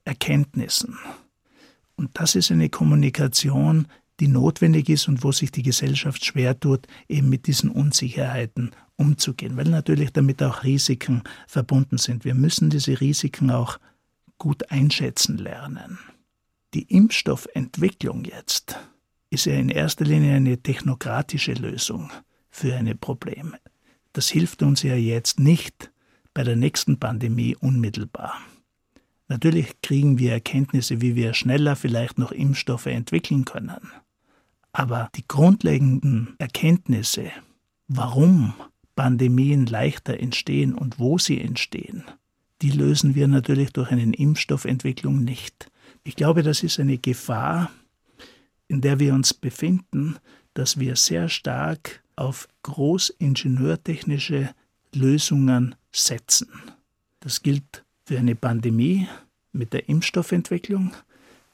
Erkenntnissen. 0.04 0.96
Und 1.96 2.18
das 2.18 2.34
ist 2.34 2.50
eine 2.50 2.70
Kommunikation, 2.70 3.88
die 4.20 4.28
notwendig 4.28 4.88
ist 4.88 5.06
und 5.06 5.22
wo 5.22 5.32
sich 5.32 5.52
die 5.52 5.64
Gesellschaft 5.64 6.24
schwer 6.24 6.58
tut, 6.58 6.86
eben 7.06 7.28
mit 7.28 7.46
diesen 7.46 7.68
Unsicherheiten 7.70 8.70
umzugehen, 8.96 9.58
weil 9.58 9.68
natürlich 9.68 10.14
damit 10.14 10.42
auch 10.42 10.64
Risiken 10.64 11.24
verbunden 11.46 11.98
sind. 11.98 12.24
Wir 12.24 12.34
müssen 12.34 12.70
diese 12.70 12.98
Risiken 13.02 13.50
auch 13.50 13.78
gut 14.38 14.70
einschätzen 14.70 15.36
lernen. 15.36 15.98
Die 16.72 16.84
Impfstoffentwicklung 16.84 18.24
jetzt 18.24 18.78
ist 19.30 19.46
ja 19.46 19.54
in 19.54 19.68
erster 19.68 20.04
Linie 20.04 20.34
eine 20.34 20.58
technokratische 20.58 21.52
Lösung 21.52 22.10
für 22.50 22.74
ein 22.74 22.98
Problem. 22.98 23.54
Das 24.12 24.28
hilft 24.28 24.62
uns 24.62 24.82
ja 24.82 24.96
jetzt 24.96 25.38
nicht 25.38 25.92
bei 26.34 26.42
der 26.42 26.56
nächsten 26.56 26.98
Pandemie 26.98 27.56
unmittelbar. 27.56 28.34
Natürlich 29.28 29.80
kriegen 29.80 30.18
wir 30.18 30.32
Erkenntnisse, 30.32 31.00
wie 31.00 31.14
wir 31.14 31.34
schneller 31.34 31.76
vielleicht 31.76 32.18
noch 32.18 32.32
Impfstoffe 32.32 32.86
entwickeln 32.86 33.44
können. 33.44 33.92
Aber 34.72 35.08
die 35.14 35.26
grundlegenden 35.26 36.34
Erkenntnisse, 36.38 37.30
warum 37.86 38.54
Pandemien 38.96 39.66
leichter 39.66 40.18
entstehen 40.18 40.74
und 40.74 40.98
wo 40.98 41.18
sie 41.18 41.40
entstehen, 41.40 42.02
die 42.62 42.70
lösen 42.70 43.14
wir 43.14 43.28
natürlich 43.28 43.72
durch 43.72 43.90
eine 43.90 44.12
Impfstoffentwicklung 44.12 45.22
nicht. 45.22 45.70
Ich 46.02 46.16
glaube, 46.16 46.42
das 46.42 46.62
ist 46.62 46.80
eine 46.80 46.98
Gefahr, 46.98 47.70
in 48.70 48.80
der 48.80 49.00
wir 49.00 49.14
uns 49.14 49.34
befinden, 49.34 50.16
dass 50.54 50.78
wir 50.78 50.94
sehr 50.94 51.28
stark 51.28 52.04
auf 52.14 52.48
großingenieurtechnische 52.62 54.54
Lösungen 54.94 55.74
setzen. 55.90 56.48
Das 57.18 57.42
gilt 57.42 57.84
für 58.04 58.18
eine 58.18 58.36
Pandemie 58.36 59.08
mit 59.52 59.72
der 59.72 59.88
Impfstoffentwicklung, 59.88 60.92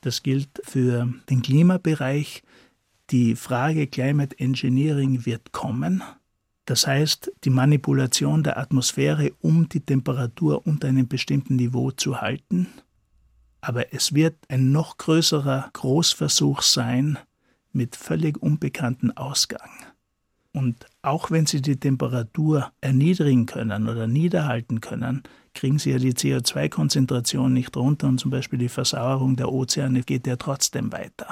das 0.03 0.23
gilt 0.23 0.61
für 0.63 1.11
den 1.31 1.41
Klimabereich. 1.41 2.43
Die 3.11 3.35
Frage 3.35 3.87
Climate 3.87 4.39
Engineering 4.39 5.25
wird 5.25 5.53
kommen. 5.53 6.03
Das 6.67 6.87
heißt, 6.87 7.33
die 7.45 7.51
Manipulation 7.51 8.43
der 8.43 8.59
Atmosphäre, 8.59 9.33
um 9.41 9.69
die 9.71 9.81
Temperatur 9.81 10.67
unter 10.67 10.89
einem 10.89 11.09
bestimmten 11.09 11.57
Niveau 11.57 11.93
zu 11.93 12.21
halten. 12.21 12.67
Aber 13.67 13.93
es 13.93 14.15
wird 14.15 14.37
ein 14.47 14.71
noch 14.71 14.97
größerer 14.97 15.71
Großversuch 15.73 16.63
sein 16.63 17.19
mit 17.73 17.97
völlig 17.97 18.41
unbekanntem 18.41 19.11
Ausgang. 19.17 19.69
Und 20.53 20.87
auch 21.03 21.33
wenn 21.33 21.47
sie 21.47 21.61
die 21.63 21.75
Temperatur 21.75 22.71
erniedrigen 22.81 23.47
können 23.47 23.89
oder 23.89 24.07
niederhalten 24.07 24.81
können, 24.81 25.25
kriegen 25.53 25.81
sie 25.81 25.91
ja 25.91 25.99
die 25.99 26.15
CO2-Konzentration 26.15 27.53
nicht 27.53 27.77
runter 27.77 28.07
und 28.07 28.21
zum 28.21 28.31
Beispiel 28.31 28.61
die 28.61 28.69
Versauerung 28.69 29.35
der 29.35 29.51
Ozeane 29.51 30.03
geht 30.03 30.29
ja 30.29 30.37
trotzdem 30.37 30.93
weiter. 30.93 31.27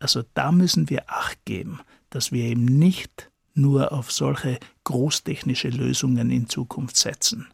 Also 0.00 0.24
da 0.34 0.52
müssen 0.52 0.90
wir 0.90 1.04
Acht 1.08 1.42
geben, 1.46 1.80
dass 2.10 2.30
wir 2.30 2.44
eben 2.44 2.66
nicht 2.66 3.30
nur 3.54 3.92
auf 3.92 4.12
solche 4.12 4.58
großtechnische 4.84 5.70
Lösungen 5.70 6.30
in 6.30 6.46
Zukunft 6.50 6.98
setzen. 6.98 7.48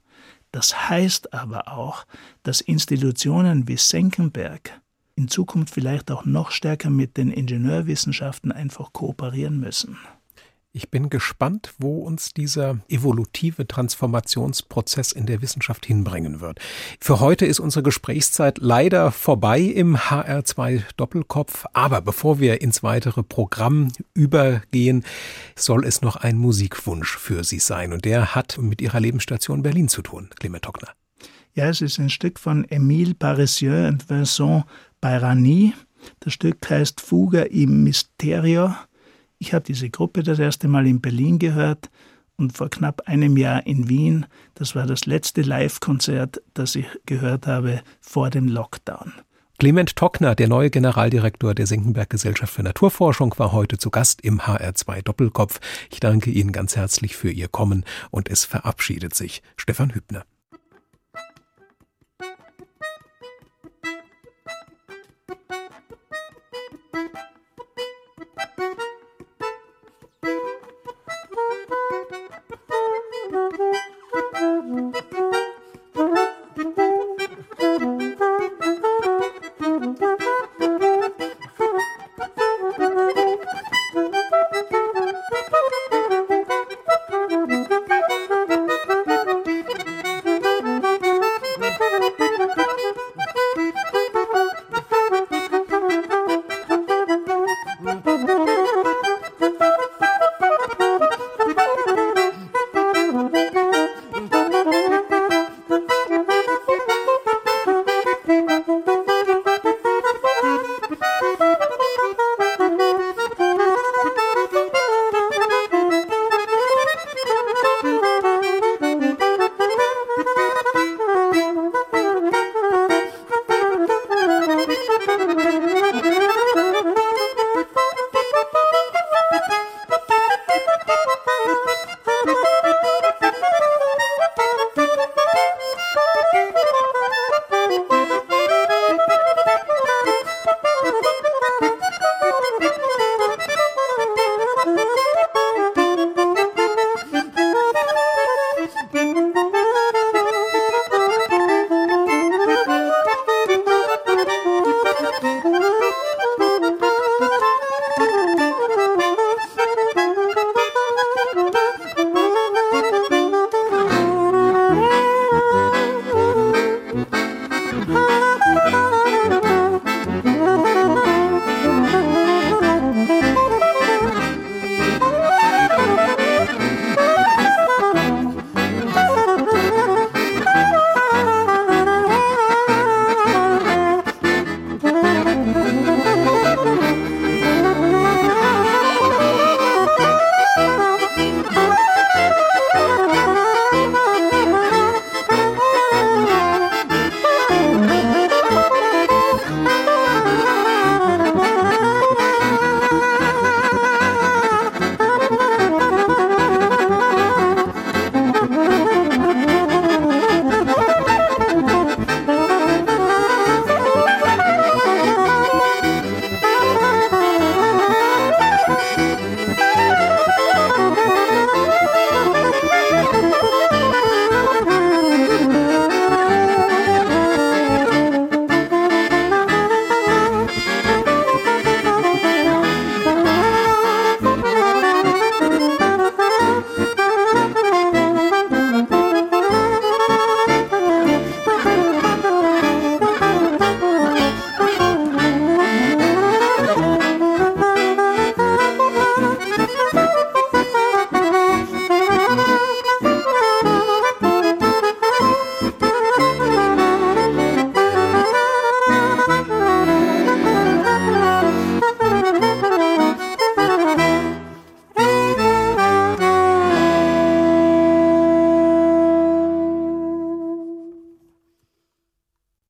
Das 0.54 0.88
heißt 0.88 1.34
aber 1.34 1.66
auch, 1.66 2.06
dass 2.44 2.60
Institutionen 2.60 3.66
wie 3.66 3.76
Senckenberg 3.76 4.80
in 5.16 5.26
Zukunft 5.26 5.74
vielleicht 5.74 6.12
auch 6.12 6.24
noch 6.24 6.52
stärker 6.52 6.90
mit 6.90 7.16
den 7.16 7.32
Ingenieurwissenschaften 7.32 8.52
einfach 8.52 8.92
kooperieren 8.92 9.58
müssen. 9.58 9.98
Ich 10.76 10.90
bin 10.90 11.08
gespannt, 11.08 11.72
wo 11.78 11.98
uns 11.98 12.34
dieser 12.34 12.80
evolutive 12.88 13.68
Transformationsprozess 13.68 15.12
in 15.12 15.24
der 15.24 15.40
Wissenschaft 15.40 15.86
hinbringen 15.86 16.40
wird. 16.40 16.58
Für 16.98 17.20
heute 17.20 17.46
ist 17.46 17.60
unsere 17.60 17.84
Gesprächszeit 17.84 18.58
leider 18.58 19.12
vorbei 19.12 19.60
im 19.60 19.96
HR2 19.96 20.82
Doppelkopf. 20.96 21.66
Aber 21.74 22.00
bevor 22.00 22.40
wir 22.40 22.60
ins 22.60 22.82
weitere 22.82 23.22
Programm 23.22 23.92
übergehen, 24.14 25.04
soll 25.54 25.84
es 25.84 26.02
noch 26.02 26.16
ein 26.16 26.38
Musikwunsch 26.38 27.18
für 27.18 27.44
Sie 27.44 27.60
sein. 27.60 27.92
Und 27.92 28.04
der 28.04 28.34
hat 28.34 28.58
mit 28.58 28.82
Ihrer 28.82 28.98
Lebensstation 28.98 29.62
Berlin 29.62 29.86
zu 29.86 30.02
tun, 30.02 30.28
Clement 30.40 30.64
Tockner. 30.64 30.88
Ja, 31.54 31.68
es 31.68 31.82
ist 31.82 32.00
ein 32.00 32.10
Stück 32.10 32.40
von 32.40 32.66
Émile 32.66 33.14
Paressieux 33.14 33.86
und 33.86 34.10
Vincent 34.10 34.64
Bayrani. 35.00 35.72
Das 36.18 36.32
Stück 36.32 36.68
heißt 36.68 37.00
Fuga 37.00 37.42
im 37.42 37.84
Mysterio 37.84 38.74
ich 39.44 39.52
habe 39.52 39.64
diese 39.66 39.90
Gruppe 39.90 40.22
das 40.22 40.38
erste 40.38 40.68
Mal 40.68 40.86
in 40.86 41.02
Berlin 41.02 41.38
gehört 41.38 41.90
und 42.36 42.56
vor 42.56 42.70
knapp 42.70 43.02
einem 43.04 43.36
Jahr 43.36 43.66
in 43.66 43.90
Wien. 43.90 44.24
Das 44.54 44.74
war 44.74 44.86
das 44.86 45.04
letzte 45.04 45.42
Live-Konzert, 45.42 46.40
das 46.54 46.74
ich 46.76 46.86
gehört 47.04 47.46
habe 47.46 47.82
vor 48.00 48.30
dem 48.30 48.48
Lockdown. 48.48 49.12
Clement 49.58 49.96
Tockner, 49.96 50.34
der 50.34 50.48
neue 50.48 50.70
Generaldirektor 50.70 51.54
der 51.54 51.66
Senckenberg 51.66 52.08
Gesellschaft 52.08 52.54
für 52.54 52.62
Naturforschung, 52.62 53.34
war 53.36 53.52
heute 53.52 53.76
zu 53.76 53.90
Gast 53.90 54.22
im 54.22 54.40
HR2 54.40 55.02
Doppelkopf. 55.02 55.60
Ich 55.90 56.00
danke 56.00 56.30
Ihnen 56.30 56.50
ganz 56.50 56.74
herzlich 56.74 57.14
für 57.14 57.30
Ihr 57.30 57.48
Kommen 57.48 57.84
und 58.10 58.30
es 58.30 58.46
verabschiedet 58.46 59.14
sich 59.14 59.42
Stefan 59.56 59.92
Hübner. 59.94 60.24